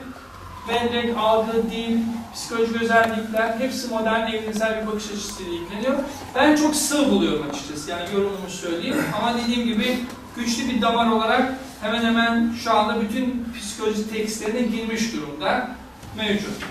[0.69, 1.97] Bellek, algı, dil,
[2.33, 5.93] psikolojik özellikler hepsi modern evrimsel bir bakış açısıyla ilgileniyor.
[6.35, 9.99] Ben çok sığ buluyorum açıkçası yani yorumumu söyleyeyim ama dediğim gibi
[10.35, 15.71] güçlü bir damar olarak hemen hemen şu anda bütün psikoloji tekstlerine girmiş durumda
[16.17, 16.63] mevcut.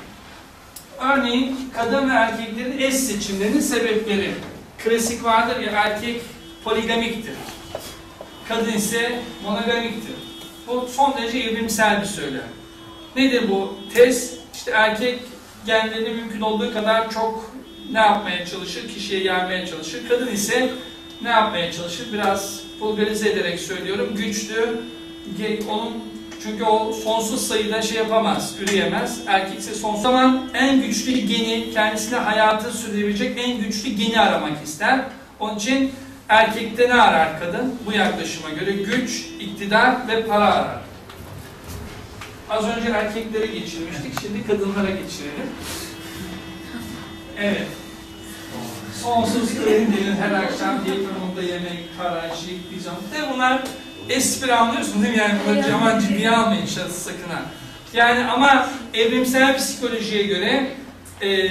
[1.00, 4.30] Örneğin kadın ve erkeklerin eş seçimlerinin sebepleri.
[4.84, 6.20] Klasik vardır ya erkek
[6.64, 7.34] poligamiktir.
[8.48, 10.14] Kadın ise monogamiktir.
[10.66, 12.48] Bu son derece evrimsel bir söylem.
[13.16, 14.34] Nedir bu tez?
[14.54, 15.20] İşte erkek
[15.66, 17.54] genlerini mümkün olduğu kadar çok
[17.92, 18.88] ne yapmaya çalışır?
[18.88, 20.08] Kişiye yaymaya çalışır.
[20.08, 20.70] Kadın ise
[21.24, 22.06] ne yapmaya çalışır?
[22.12, 24.14] Biraz vulgarize ederek söylüyorum.
[24.16, 24.80] Güçlü,
[25.70, 26.04] onun
[26.42, 29.20] çünkü o sonsuz sayıda şey yapamaz, üreyemez.
[29.26, 35.00] Erkek ise sonsuz zaman en güçlü geni, kendisine hayatı sürdürebilecek en güçlü geni aramak ister.
[35.40, 35.92] Onun için
[36.28, 37.74] erkekte ne arar kadın?
[37.86, 40.80] Bu yaklaşıma göre güç, iktidar ve para arar.
[42.50, 45.48] Az önce erkeklere geçirmiştik, şimdi kadınlara geçirelim.
[47.38, 47.83] Evet.
[49.04, 52.98] Sonsuz kredilerin her akşam yakınında yemek, para, şık, pijama.
[52.98, 53.62] De bunlar
[54.08, 55.20] espri anlıyorsun değil mi?
[55.20, 57.42] Yani bunları cama ciddiye almayın şahsı sakın ha.
[57.94, 60.70] Yani ama evrimsel psikolojiye göre
[61.22, 61.48] e,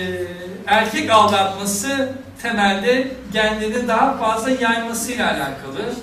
[0.67, 5.93] erkek aldatması temelde genlerin daha fazla yaymasıyla alakalı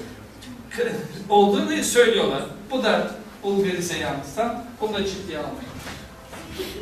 [1.28, 2.42] olduğunu söylüyorlar.
[2.70, 3.10] Bu da
[3.42, 5.70] bulgarize yansıtan, bunu da ciddiye almayın.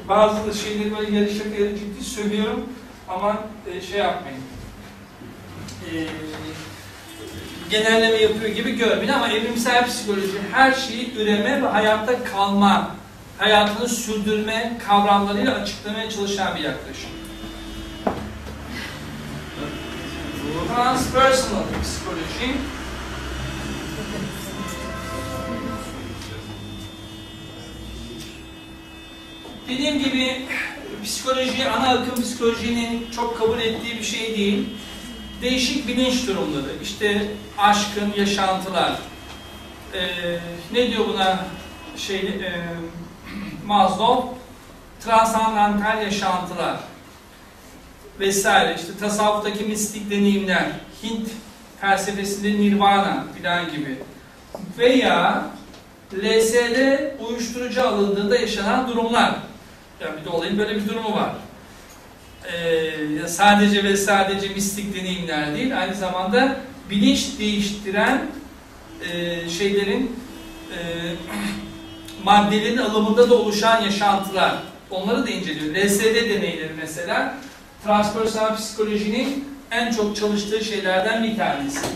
[0.09, 2.65] Bazı şeyleri böyle yarı şaka yarı ciddi söylüyorum
[3.09, 4.48] ama e, şey yapmayın.
[5.95, 6.07] E,
[7.71, 12.97] genelleme yapıyor gibi görmeyin ama evrimsel psikoloji her şeyi üreme ve hayatta kalma,
[13.39, 17.11] hayatını sürdürme kavramlarıyla açıklamaya çalışan bir yaklaşım.
[20.75, 22.59] Transpersonal psikoloji
[29.69, 30.47] Dediğim gibi
[31.05, 34.67] psikoloji, ana akım psikolojinin çok kabul ettiği bir şey değil.
[35.43, 38.93] Değişik bilinç durumları, işte aşkın yaşantılar,
[39.95, 40.39] Ee,
[40.73, 41.39] ne diyor buna
[41.97, 42.53] şey e,
[43.67, 44.39] Maslow?
[45.01, 46.77] Transandantal yaşantılar
[48.21, 50.67] vesaire, işte tasavvuftaki mistik deneyimler,
[51.03, 51.29] Hint
[51.81, 53.99] felsefesinde nirvana filan gibi
[54.79, 55.47] veya
[56.13, 56.77] LSD
[57.29, 59.35] uyuşturucu alındığında yaşanan durumlar.
[60.01, 61.31] Yani bir de olayın böyle bir durumu var.
[62.47, 66.57] Ee, sadece ve sadece mistik deneyimler değil, aynı zamanda
[66.91, 68.27] bilinç değiştiren
[69.13, 70.17] e, şeylerin
[70.73, 70.79] e,
[72.25, 74.55] maddelerin alımında da oluşan yaşantılar.
[74.91, 75.75] Onları da inceliyor.
[75.75, 77.35] LSD deneyleri mesela
[77.85, 81.87] transpersonal psikolojinin en çok çalıştığı şeylerden bir tanesi.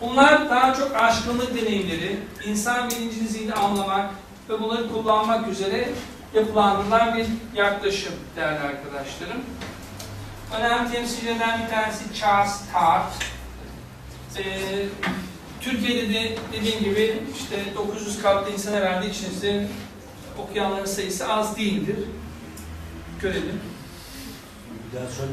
[0.00, 4.10] Bunlar daha çok aşkınlık deneyimleri, insan bilincini zihni anlamak
[4.48, 5.88] ve bunları kullanmak üzere
[6.34, 9.42] yapılandırılan bir yaklaşım değerli arkadaşlarım.
[10.58, 13.12] Önemli temsilcilerden bir tanesi Charles Tart.
[14.38, 14.42] Ee,
[15.60, 19.68] Türkiye'de de dediğim gibi işte 900 katlı insan herhalde içinizde
[20.38, 21.96] okuyanların sayısı az değildir.
[23.20, 23.60] Görelim.
[24.92, 25.32] Bir daha söyle.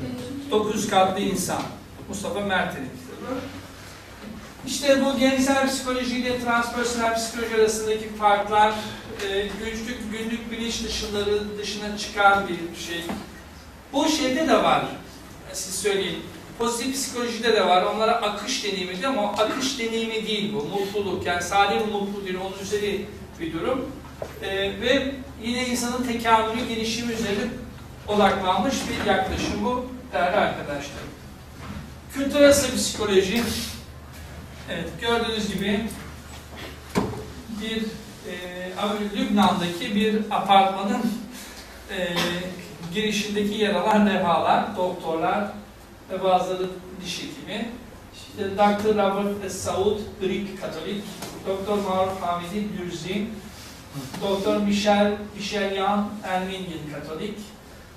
[0.51, 1.61] 900 katlı insan.
[2.09, 2.89] Mustafa Mert'in.
[4.67, 8.73] İşte bu geleneksel psikoloji ile transpersonel psikoloji arasındaki farklar
[9.29, 13.03] e, günlük, günlük bilinç dışıları dışına çıkan bir şey.
[13.93, 14.85] Bu şeyde de var.
[15.53, 16.19] Siz söyleyin.
[16.57, 17.83] Pozitif psikolojide de var.
[17.83, 20.63] Onlara akış deneyimi diyor ama akış deneyimi değil bu.
[20.63, 21.25] Mutluluk.
[21.25, 22.37] Yani sadece mutlu değil.
[22.45, 23.05] Onun üzeri
[23.39, 23.91] bir durum.
[24.41, 24.49] E,
[24.81, 27.51] ve yine insanın tekamülü, gelişimi üzerine
[28.07, 31.01] odaklanmış bir yaklaşım bu değerli arkadaşlar.
[32.13, 33.43] Kültür arası psikoloji
[34.69, 35.79] Evet, gördüğünüz gibi
[37.61, 37.83] bir
[38.29, 41.01] e, Lübnan'daki bir apartmanın
[41.91, 42.07] e,
[42.93, 45.47] girişindeki yer alan levhalar, doktorlar
[46.11, 46.69] ve bazıları
[47.05, 47.69] diş hekimi.
[48.13, 48.97] İşte Dr.
[48.97, 51.03] Robert Saud, Greek Katolik,
[51.47, 51.89] Dr.
[51.89, 53.27] Maruf Hamidi Dürzi,
[54.21, 54.57] Dr.
[54.57, 57.37] Michel Michelyan, Ermenian Katolik,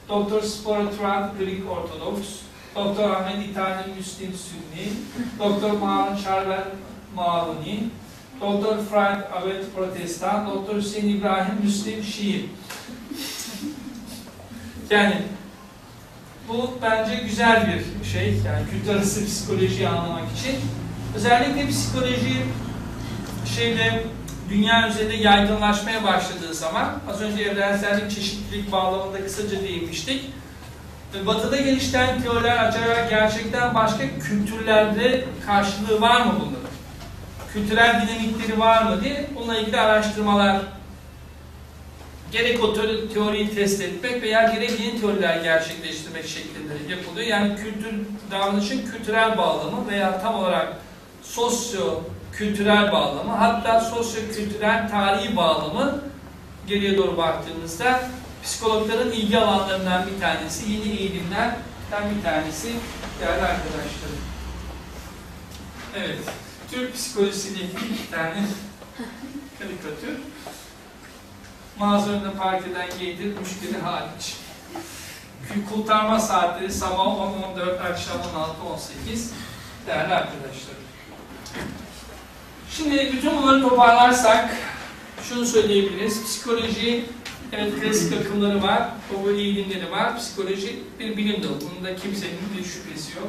[0.09, 0.43] Dr.
[0.43, 2.29] Sporatran, Greek Ortodoks,
[2.75, 3.11] Dr.
[3.11, 4.93] Ahmet İtalyan Müslim Sünni,
[5.39, 5.72] Dr.
[5.72, 6.64] Mahan Şarver
[7.14, 7.89] Maruni,
[8.41, 8.78] Dr.
[8.91, 10.76] Frank Avet Protestan, Dr.
[10.76, 12.49] Hüseyin İbrahim Müslim Şii.
[14.91, 15.22] Yani
[16.49, 18.28] bu bence güzel bir şey.
[18.47, 20.57] Yani kültür arası psikolojiyi anlamak için.
[21.16, 22.47] Özellikle psikoloji
[23.57, 24.05] şeyde
[24.51, 30.30] dünya üzerinde yaygınlaşmaya başladığı zaman az önce evrensellik çeşitlilik bağlamında kısaca değinmiştik.
[31.26, 36.63] Batı'da gelişen teoriler acaba gerçekten başka kültürlerde karşılığı var mı bunların?
[37.55, 40.61] Kültürel dinamikleri var mı diye bununla ilgili araştırmalar
[42.32, 47.26] gerek o teori- teoriyi test etmek veya gerek yeni teoriler gerçekleştirmek şeklinde yapılıyor.
[47.26, 47.94] Yani kültür,
[48.30, 50.76] davranışın kültürel bağlamı veya tam olarak
[51.22, 52.00] sosyo
[52.32, 56.02] kültürel bağlamı hatta sosyo kültürel tarihi bağlamı
[56.66, 58.00] geriye doğru baktığımızda
[58.42, 61.55] psikologların ilgi alanlarından bir tanesi, yeni eğilimlerden
[62.16, 62.72] bir tanesi
[63.20, 64.20] değerli arkadaşlarım.
[65.96, 66.18] Evet,
[66.70, 68.34] Türk psikolojisiyle ilgili iki tane
[69.58, 70.18] karikatür.
[71.78, 74.36] Mağaza önünde park eden geydir, müşteri hariç.
[75.72, 78.22] Kurtarma saatleri sabah 10-14, akşam 16-18
[79.86, 80.84] değerli arkadaşlarım.
[82.70, 84.56] Şimdi bütün bunları toparlarsak
[85.28, 86.24] şunu söyleyebiliriz.
[86.24, 87.04] Psikoloji
[87.56, 90.18] Evet klasik akımları var, favori eğilimleri var.
[90.18, 91.58] Psikoloji bir bilim dalı.
[91.60, 93.28] Bunda kimsenin bir şüphesi yok.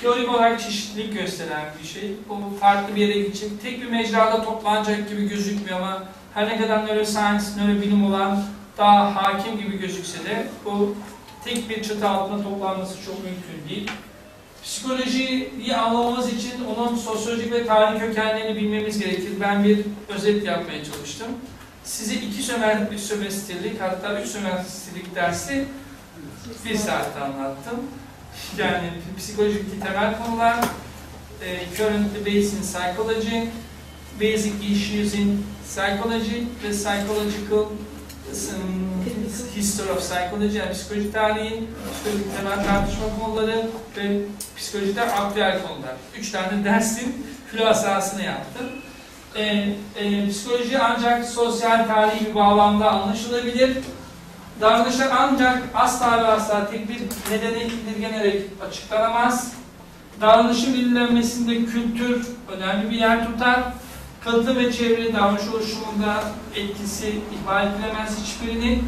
[0.00, 2.12] Teorik olarak çeşitlilik gösteren bir şey.
[2.28, 3.62] Bu farklı bir yere gidecek.
[3.62, 8.44] Tek bir mecrada toplanacak gibi gözükmüyor ama her ne kadar neuroscience, nörobilim olan
[8.78, 10.94] daha hakim gibi gözükse de bu
[11.44, 13.90] tek bir çatı altında toplanması çok mümkün değil.
[14.64, 19.32] Psikolojiyi anlamamız için onun sosyolojik ve tarihi kökenlerini bilmemiz gerekir.
[19.40, 19.78] Ben bir
[20.08, 21.28] özet yapmaya çalıştım.
[21.84, 22.42] Size iki
[22.98, 25.64] sömestrlik hatta üç sömestrlik dersi
[26.64, 27.80] bir saatte anlattım.
[28.58, 30.56] Yani psikolojik temel konular,
[31.44, 33.48] e, current debates in psychology,
[34.20, 37.66] basic issues in psychology ve psychological
[39.54, 41.64] history of psychology yani psikoloji tarihi,
[41.94, 43.66] psikolojik temel tartışma konuları
[43.96, 44.22] ve
[44.56, 45.94] psikolojide aktüel konular.
[46.18, 48.66] Üç tane dersin hülasasını yaptım.
[49.36, 49.44] E,
[49.96, 53.76] e, psikoloji ancak sosyal tarihi bir bağlamda anlaşılabilir.
[54.60, 57.00] Davranışlar ancak asla ve asla tek bir
[57.30, 59.52] nedene indirgenerek açıklanamaz.
[60.20, 63.60] Davranışın belirlenmesinde kültür önemli bir yer tutar.
[64.24, 68.84] Kalıtım ve çevre davranış oluşumunda etkisi ihmal edilemez hiçbirinin.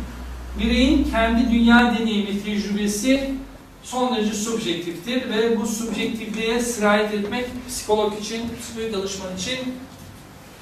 [0.59, 3.35] Bireyin kendi dünya deneyimi, tecrübesi
[3.83, 9.59] son derece subjektiftir ve bu subjektifliğe sirayet etmek psikolog için, psikolojik danışman için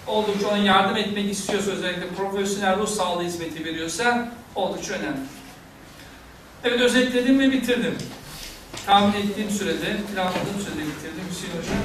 [0.07, 5.20] oldukça ona yardım etmek istiyorsa özellikle profesyonel ruh sağlığı hizmeti veriyorsa oldukça önemli.
[6.64, 7.94] Evet özetledim ve bitirdim.
[8.86, 11.76] Tahmin ettiğim sürede, planladığım sürede bitirdim Hüseyin Hocam.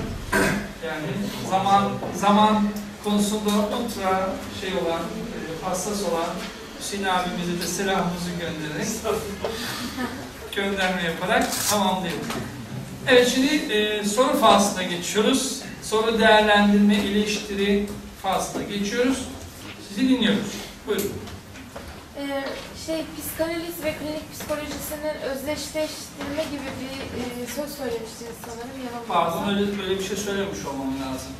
[0.85, 1.07] Yani
[1.49, 2.63] zaman zaman
[3.03, 4.29] konusunda ultra
[4.61, 6.29] şey olan, e, hassas olan
[6.79, 8.87] Hüseyin abimize de selamımızı göndererek
[10.55, 12.21] gönderme yaparak tamamlayalım.
[13.07, 15.61] Evet şimdi e, soru faslına geçiyoruz.
[15.83, 17.87] Soru değerlendirme, eleştiri
[18.21, 19.17] faslına geçiyoruz.
[19.89, 20.51] Sizi dinliyoruz.
[20.87, 21.11] Buyurun.
[22.17, 22.43] Ee,
[22.85, 29.07] şey psikanaliz ve klinik psikolojisinin özdeşleştirme gibi bir e, söz söylemiştiniz sanırım yanılmıyorsam.
[29.07, 31.31] Pardon öyle, böyle bir şey söylemiş olmam lazım.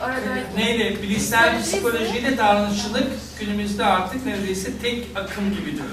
[0.00, 1.02] arada Neyle?
[1.02, 3.06] Bilişsel psikolojiyle davranışçılık
[3.40, 5.84] günümüzde artık neredeyse tek akım gibidir.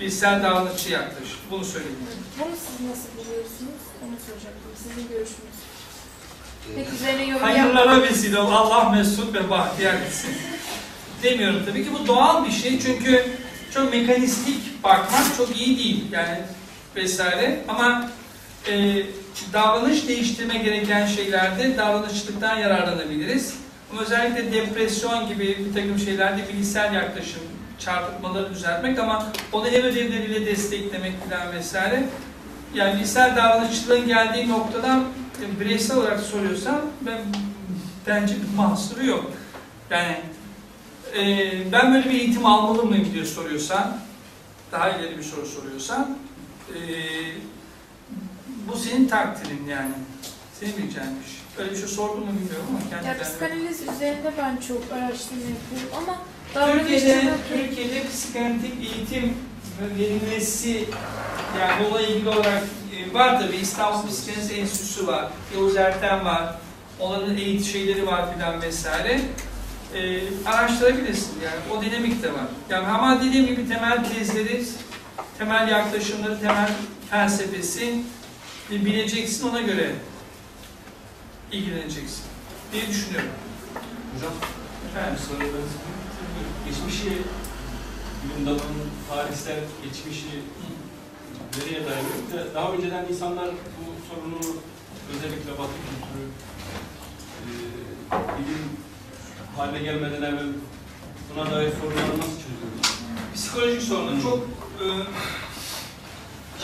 [0.00, 1.38] Bilişsel davranışçı yaklaşım.
[1.50, 1.96] Bunu söyleyeyim.
[2.38, 3.82] bunu siz nasıl buluyorsunuz?
[4.04, 4.70] Onu soracaktım.
[4.82, 5.56] Sizin görüşünüz.
[6.76, 8.52] Peki üzerine yorum yap- Hayırlara vesile ol.
[8.52, 10.30] Allah mesut ve bahtiyar etsin.
[11.22, 13.24] Demiyorum tabii ki bu doğal bir şey çünkü
[13.76, 16.38] çok mekanistik bakmak çok iyi değil yani
[16.96, 18.10] vesaire ama
[18.70, 19.02] e,
[19.52, 23.54] davranış değiştirme gereken şeylerde davranışçılıktan yararlanabiliriz.
[23.92, 27.42] Ama özellikle depresyon gibi bir takım şeylerde bilişsel yaklaşım,
[27.78, 32.08] çarpıtmaları düzeltmek ama onu ev ödevleriyle desteklemek falan vesaire.
[32.74, 35.04] Yani bilişsel davranışçılığın geldiği noktadan
[35.42, 37.18] e, bireysel olarak soruyorsam ben
[38.06, 39.30] bence bir mahsuru yok.
[39.90, 40.16] Yani
[41.18, 43.98] e, ben böyle bir eğitim almalı mıyım diye soruyorsan,
[44.72, 46.18] daha ileri bir soru soruyorsan,
[46.68, 46.78] e,
[48.68, 49.92] bu senin takdirin yani.
[50.60, 51.40] Senin bileceğin bir şey.
[51.58, 55.96] Öyle bir şey sordum mu bilmiyorum ama kendi Ya psikanaliz üzerinde ben çok araştırma yapıyorum
[55.96, 56.18] ama
[56.72, 59.34] Türkiye'de, Türkiye'de psikanalitik eğitim
[59.98, 60.84] verilmesi
[61.60, 62.62] yani bununla ilgili olarak
[62.96, 66.54] e, var tabii İstanbul Psikanaliz Enstitüsü var, Yavuz Erten var,
[67.00, 69.20] onların eğitim şeyleri var filan vesaire.
[69.96, 72.46] E, araştırabilirsin yani o dinamik de var.
[72.70, 74.64] Yani ama dediğim gibi temel tezleri,
[75.38, 76.70] temel yaklaşımları, temel
[77.10, 78.02] felsefesi
[78.72, 79.94] e, bileceksin ona göre
[81.52, 82.24] ilgileneceksin
[82.72, 83.30] diye düşünüyorum.
[84.14, 84.32] Hocam,
[84.90, 85.20] Efendim?
[85.40, 87.08] bu geçmişi,
[88.24, 90.42] bilim dalının tarihsel geçmişi
[91.58, 92.54] nereye dayanıyor?
[92.54, 94.56] Daha önceden insanlar bu sorunu
[95.10, 96.28] özellikle Batı kültürü
[97.42, 97.52] e,
[98.38, 98.85] bilim
[99.56, 100.46] haline gelmeden evvel
[101.30, 102.76] buna dair sorunları nasıl çözüyordu?
[103.34, 104.38] Psikolojik sorunu çok
[104.82, 104.86] e,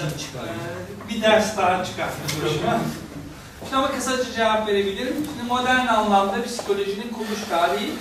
[0.01, 2.32] e, bir ders daha çıkartmış.
[3.64, 5.14] Şimdi ama kısaca cevap verebilirim.
[5.14, 7.93] Şimdi modern anlamda psikolojinin kuruluş tarihi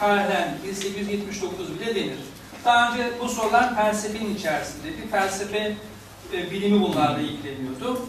[0.00, 2.18] tarihten 1879 bile denir.
[2.64, 5.08] Daha önce bu sorular felsefenin içerisindeydi.
[5.10, 5.76] Felsefe
[6.32, 8.00] e, bilimi bunlarla ilgileniyordu.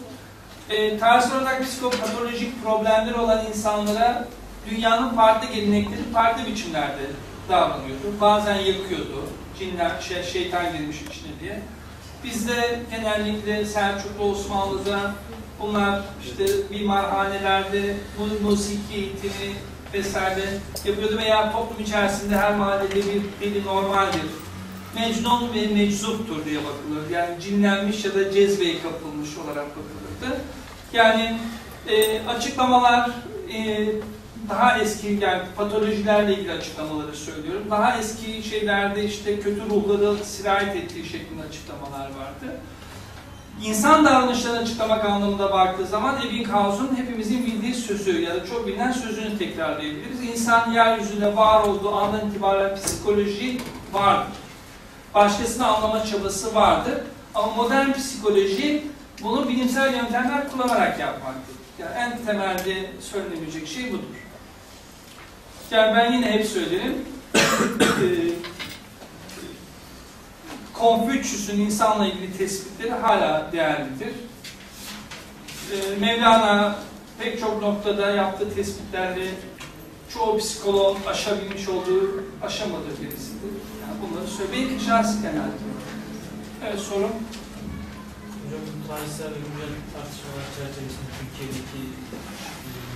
[0.70, 4.28] E, tarihsel olarak psikopatolojik problemleri olan insanlara
[4.70, 7.02] dünyanın farklı gelenekleri farklı biçimlerde
[7.48, 8.20] davranıyordu.
[8.20, 9.24] Bazen yakıyordu.
[9.58, 11.62] Cinler, şey, şeytan girmiş içine diye.
[12.24, 15.14] Bizde genellikle Selçuklu, Osmanlı'da
[15.60, 17.96] bunlar işte mimarhanelerde
[18.42, 19.54] musiki eğitimi
[19.94, 20.44] vesaire
[20.84, 24.22] yapıyordu veya toplum içerisinde her mahallede bir deli normaldir.
[24.94, 27.10] Mecnun ve meczuptur diye bakılır.
[27.10, 30.40] Yani cinlenmiş ya da cezbeye kapılmış olarak bakılırdı.
[30.92, 31.38] Yani
[31.88, 33.10] e, açıklamalar
[33.54, 33.86] e,
[34.48, 37.66] daha eski yani patolojilerle ilgili açıklamaları söylüyorum.
[37.70, 42.60] Daha eski şeylerde işte kötü ruhları sirayet ettiği şeklinde açıklamalar vardı.
[43.64, 49.38] İnsan davranışlarını açıklamak anlamında baktığı zaman Ebbinghaus'un hepimizin bildiği sözü ya da çok bilinen sözünü
[49.38, 50.22] tekrarlayabiliriz.
[50.22, 53.60] İnsan yeryüzünde var olduğu andan itibaren psikoloji
[53.92, 54.32] vardır.
[55.14, 56.94] Başkasını anlama çabası vardır.
[57.34, 58.86] Ama modern psikoloji
[59.22, 61.54] bunu bilimsel yöntemler kullanarak yapmaktır.
[61.78, 64.19] Yani en temelde söylenebilecek şey budur.
[65.70, 66.94] Yani ben yine hep söylerim.
[67.34, 68.32] eee,
[70.72, 74.14] Konfüçyüs'ün insanla ilgili tespitleri hala değerlidir.
[75.72, 76.76] Eee, Mevlana
[77.18, 79.26] pek çok noktada yaptığı tespitlerle
[80.14, 83.52] çoğu psikolog aşabilmiş olduğu, aşamadığı birisidir.
[83.82, 85.70] Yani bunları söylemek şahsi kanaatim.
[86.66, 87.02] Evet sorun.
[88.42, 91.80] Hocam bu tarihsel ve güncel tartışmalar çerçevesinde Türkiye'deki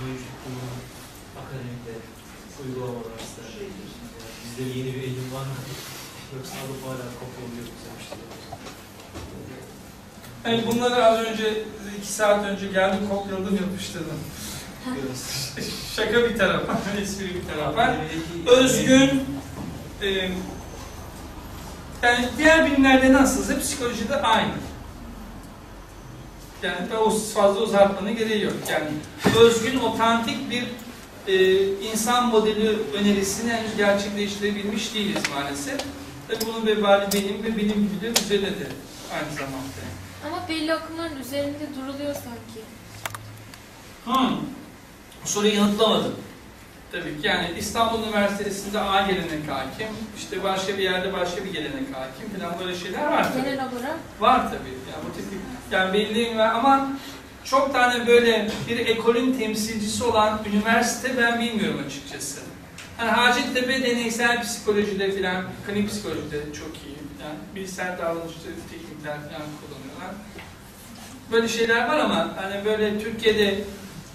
[0.01, 0.79] mevcut bulunan
[1.41, 1.91] akademikte
[2.63, 3.45] uygulamalar arasında
[4.43, 5.55] bizde yeni bir eğilim var mı?
[6.35, 7.85] Yoksa alıp hala kopya oluyor mu
[10.45, 11.63] Evet, bunları az önce,
[11.97, 14.19] iki saat önce geldim, kopyaladım, yapıştırdım.
[15.95, 17.95] Şaka bir tarafa, espri bir tarafa.
[18.47, 19.23] Özgün,
[20.01, 20.07] e,
[22.01, 24.53] yani diğer bilimlerde nasılsa psikolojide aynı.
[26.63, 26.87] Yani
[27.33, 28.53] fazla uzatmanın gereği yok.
[28.71, 28.87] Yani
[29.39, 30.63] özgün, otantik bir
[31.27, 35.79] e, insan modeli önerisini henüz gerçekleştirebilmiş değiliz maalesef.
[36.27, 38.67] Tabii bunun vebali benim ve benim gibi de üzerinedir
[39.13, 39.85] aynı zamanda.
[40.27, 42.61] Ama belli akımların üzerinde duruluyor sanki.
[44.05, 44.37] Hmm.
[45.23, 46.15] Bu soruyu yanıtlamadım.
[46.91, 51.87] Tabii ki yani İstanbul Üniversitesi'nde A gelenek hakim, işte başka bir yerde başka bir gelenek
[51.93, 53.43] hakim falan böyle şeyler var tabii.
[53.43, 54.73] Genel olarak Var tabii.
[54.91, 55.39] Yani bu tip
[55.71, 56.89] yani belli ama
[57.45, 62.39] çok tane böyle bir ekolün temsilcisi olan üniversite ben bilmiyorum açıkçası.
[62.99, 66.95] Yani Hacettepe deneysel psikolojide filan, klinik psikolojide çok iyi.
[67.21, 68.39] Yani bilişsel davranışçı
[68.71, 70.15] teknikler falan kullanıyorlar.
[71.31, 73.59] Böyle şeyler var ama hani böyle Türkiye'de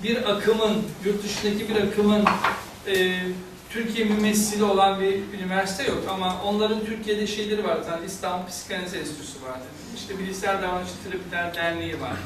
[0.03, 2.25] bir akımın, yurt dışındaki bir akımın
[2.87, 3.19] e,
[3.71, 9.43] Türkiye mümessili olan bir üniversite yok ama onların Türkiye'de şeyleri var zaten İstanbul Psikanaliz Enstitüsü
[9.43, 9.59] var.
[9.97, 12.17] İşte Bilişsel Davranışçı Terapiler Derneği var.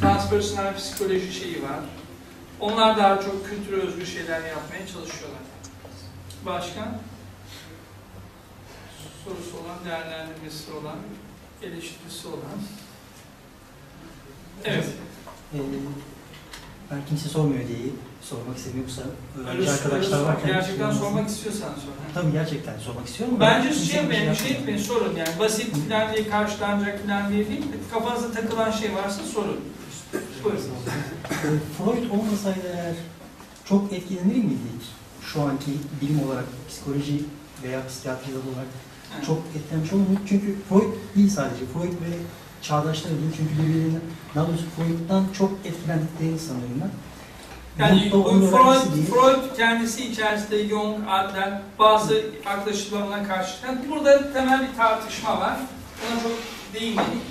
[0.00, 1.80] Transpersonel psikoloji şeyi var.
[2.60, 5.40] Onlar daha çok kültüre özgü şeyler yapmaya çalışıyorlar.
[6.46, 7.00] Başka?
[9.24, 10.96] Sorusu olan, değerlendirmesi olan,
[11.62, 12.58] eleştirisi olan.
[14.64, 14.88] Evet.
[15.54, 15.58] Ee,
[16.90, 17.78] ben kimse sormuyor diye
[18.30, 19.02] sormak istemiyorsa
[19.38, 21.92] öğrenci arkadaşlar varken Gerçekten sorması- sormak istiyorsan sor.
[22.14, 23.36] Tabii gerçekten sormak istiyorum.
[23.40, 25.38] Bence şey bir yapmayın, şey etmeyin, sorun yani.
[25.38, 27.64] Basit falan diye karşılanacak falan diye değil.
[27.92, 29.60] Kafanıza takılan şey varsa sorun.
[30.44, 30.60] Buyurun.
[31.78, 32.94] Freud olmasaydı eğer
[33.64, 34.82] çok etkilenir miydik?
[35.22, 35.70] Şu anki
[36.02, 37.24] bilim olarak, psikoloji
[37.62, 38.68] veya psikiyatri olarak
[39.26, 40.18] çok etkilenmiş olur mu?
[40.28, 41.62] Çünkü Freud değil sadece.
[41.74, 42.12] Freud ve
[42.62, 43.32] çağdaşları değil.
[43.36, 44.00] Çünkü birbirlerinden,
[44.34, 46.90] daha doğrusu Freud'dan çok etkilendiklerini sanıyorum ben.
[47.78, 49.06] Yani bu Freud.
[49.10, 53.66] Freud kendisi içerisinde Jung, Adler bazı yaklaşımlarına karşı.
[53.66, 55.56] Yani burada temel bir tartışma var.
[56.06, 56.32] Ona çok
[56.74, 57.22] değinmedik.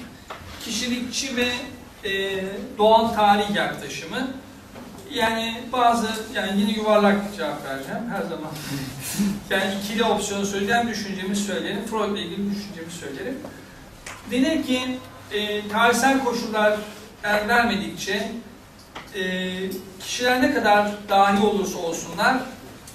[0.65, 1.47] Kişilikçi ve
[2.09, 2.43] e,
[2.77, 4.27] doğal tarih yaklaşımı.
[5.13, 8.51] Yani bazı, yani yine yuvarlak cevap vereceğim her zaman.
[9.49, 11.85] yani ikili opsiyonu söyleyeceğim, düşüncemi söylerim.
[11.85, 13.37] Freud'la ilgili düşüncemi söylerim.
[14.31, 14.99] Denir ki
[15.31, 16.79] e, tarihsel koşullar
[17.23, 18.31] el vermedikçe
[19.15, 19.23] e,
[19.99, 22.37] kişiler ne kadar dahi olursa olsunlar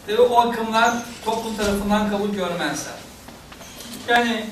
[0.09, 0.95] ve o akımlar
[1.25, 2.95] toplum tarafından kabul görmezler.
[4.09, 4.45] Yani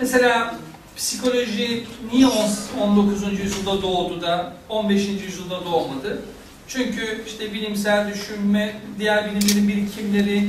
[0.00, 0.54] mesela
[0.96, 3.40] psikoloji niye on- 19.
[3.40, 5.24] yüzyılda doğdu da 15.
[5.24, 6.22] yüzyılda doğmadı?
[6.68, 10.48] Çünkü işte bilimsel düşünme, diğer bilimlerin birikimleri,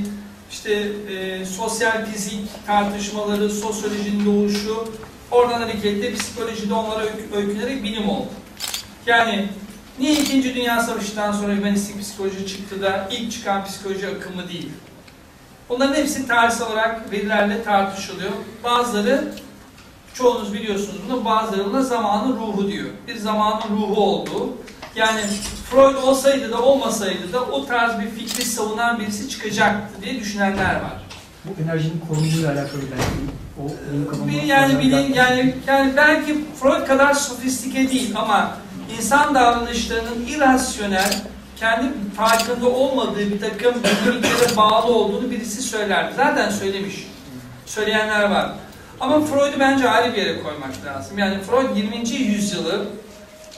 [0.51, 0.73] işte
[1.09, 4.87] e, sosyal fizik tartışmaları, sosyolojinin doğuşu,
[5.31, 8.29] oradan hareketle psikolojide onlara öykü- öykünerek bilim oldu.
[9.05, 9.47] Yani
[9.99, 14.69] Niye İkinci Dünya Savaşı'ndan sonra hümanistik psikoloji çıktı da ilk çıkan psikoloji akımı değil?
[15.69, 18.31] Bunların hepsi tarihsel olarak verilerle tartışılıyor.
[18.63, 19.33] Bazıları,
[20.13, 22.89] çoğunuz biliyorsunuz bunu, bazıları da zamanın ruhu diyor.
[23.07, 24.49] Bir zamanın ruhu olduğu.
[24.95, 25.21] Yani
[25.71, 31.03] Freud olsaydı da olmasaydı da o tarz bir fikri savunan birisi çıkacaktı diye düşünenler var.
[31.45, 33.29] Bu enerjinin korunumuyla alakalı belki
[33.59, 38.57] o yani bilin yani yani belki Freud kadar sofistike değil ama
[38.97, 41.13] insan davranışlarının irrasyonel,
[41.55, 41.87] kendi
[42.17, 46.11] farkında olmadığı bir takım dinamiklere bağlı olduğunu birisi söyler.
[46.15, 47.07] Zaten söylemiş.
[47.65, 48.51] Söyleyenler var.
[48.99, 51.17] Ama Freud'u bence ayrı bir yere koymak lazım.
[51.17, 52.09] Yani Freud 20.
[52.09, 52.85] yüzyılı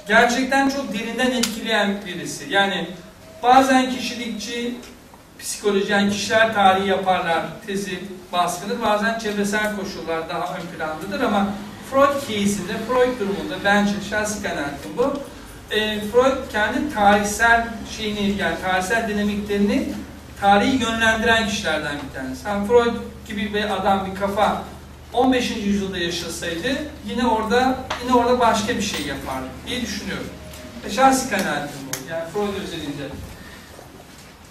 [0.08, 2.46] gerçekten çok derinden etkileyen birisi.
[2.50, 2.88] Yani
[3.44, 4.76] bazen kişilikçi
[5.40, 8.00] psikoloji, yani kişiler tarihi yaparlar tezi
[8.34, 8.82] baskındır.
[8.82, 11.48] Bazen çevresel koşullar daha ön plandadır ama
[11.92, 15.14] Freud case'inde, Freud durumunda bence şahsi kanaatim bu.
[15.72, 17.68] E, Freud kendi tarihsel
[17.98, 19.90] şeyini, yani tarihsel dinamiklerini
[20.42, 22.48] tarihi yönlendiren kişilerden bir tanesi.
[22.48, 22.96] Yani Freud
[23.28, 24.64] gibi bir adam, bir kafa
[25.14, 25.52] 15.
[25.52, 26.70] yüzyılda yaşasaydı
[27.08, 30.30] yine orada yine orada başka bir şey yapardı diye düşünüyorum.
[30.86, 32.12] E, şahsi kanaatim bu.
[32.12, 33.04] Yani Freud özelinde.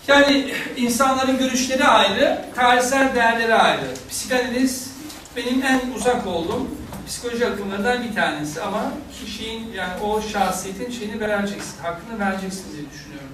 [0.09, 3.95] Yani insanların görüşleri ayrı, tarihsel değerleri ayrı.
[4.11, 4.91] Psikanaliz
[5.37, 6.80] benim en uzak olduğum
[7.11, 13.29] psikoloji akımlarından bir tanesi ama kişinin yani o şahsiyetin şeyini vereceksin, hakkını vereceksin diye düşünüyorum.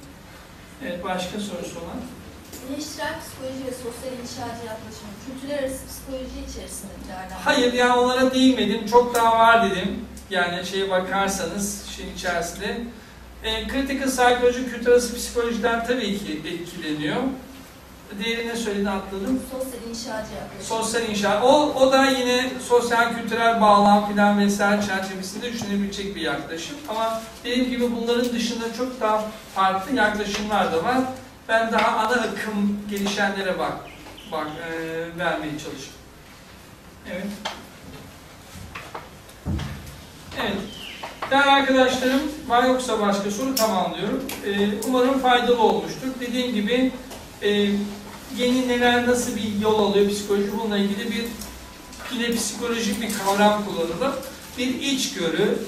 [0.82, 2.00] Evet, başka sorusu olan?
[2.70, 7.40] Eleştirel psikoloji ve sosyal inşacı yaklaşımı kültürler arası psikoloji içerisinde bir değerlendirme.
[7.44, 10.04] Hayır yani onlara değinmedim, çok daha var dedim.
[10.30, 12.80] Yani şeye bakarsanız şeyin içerisinde.
[13.44, 17.22] E, critical psychology, kültür arası psikolojiden tabii ki etkileniyor.
[18.24, 19.42] Diğeri ne söyledi atladım.
[19.52, 20.62] Sosyal inşacı yaklaşımı.
[20.62, 21.44] Sosyal inşaat.
[21.44, 26.76] O, o da yine sosyal kültürel bağlam filan vesaire çerçevesinde düşünebilecek bir yaklaşım.
[26.88, 29.24] Ama dediğim gibi bunların dışında çok daha
[29.54, 30.98] farklı yaklaşımlar da var.
[31.48, 33.72] Ben daha ana akım gelişenlere bak,
[34.32, 35.94] bak e, vermeye çalıştım.
[37.12, 37.26] Evet.
[40.40, 40.56] Evet.
[41.30, 44.24] Değerli arkadaşlarım, var yoksa başka soru tamamlıyorum.
[44.46, 46.08] Ee, umarım faydalı olmuştur.
[46.20, 46.92] Dediğim gibi
[47.42, 47.50] e,
[48.36, 51.24] yeni neler nasıl bir yol alıyor psikoloji bununla ilgili bir
[52.12, 54.14] yine psikolojik bir kavram kullanılır.
[54.58, 55.58] Bir içgörü,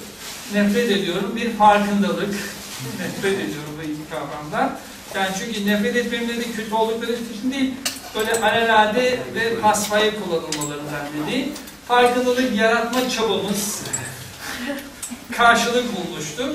[0.54, 2.34] nefret ediyorum, bir farkındalık.
[3.00, 4.78] nefret ediyorum bu iki kavramdan.
[5.14, 7.74] Yani çünkü nefret etmemin de kötü oldukları için değil,
[8.14, 11.52] böyle alelade ve pasfaya kullanılmalarından dediği
[11.88, 13.82] farkındalık yaratma çabamız
[15.36, 16.48] karşılık bulmuştur.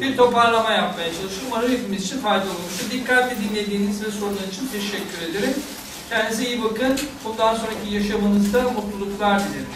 [0.00, 1.44] Bir toparlama yapmaya çalıştım.
[1.48, 2.90] Umarım hepimiz için faydalı olmuştur.
[2.90, 5.54] Dikkatli dinlediğiniz ve sorular için teşekkür ederim.
[6.10, 6.98] Kendinize iyi bakın.
[7.24, 9.66] Bundan sonraki yaşamınızda mutluluklar dilerim.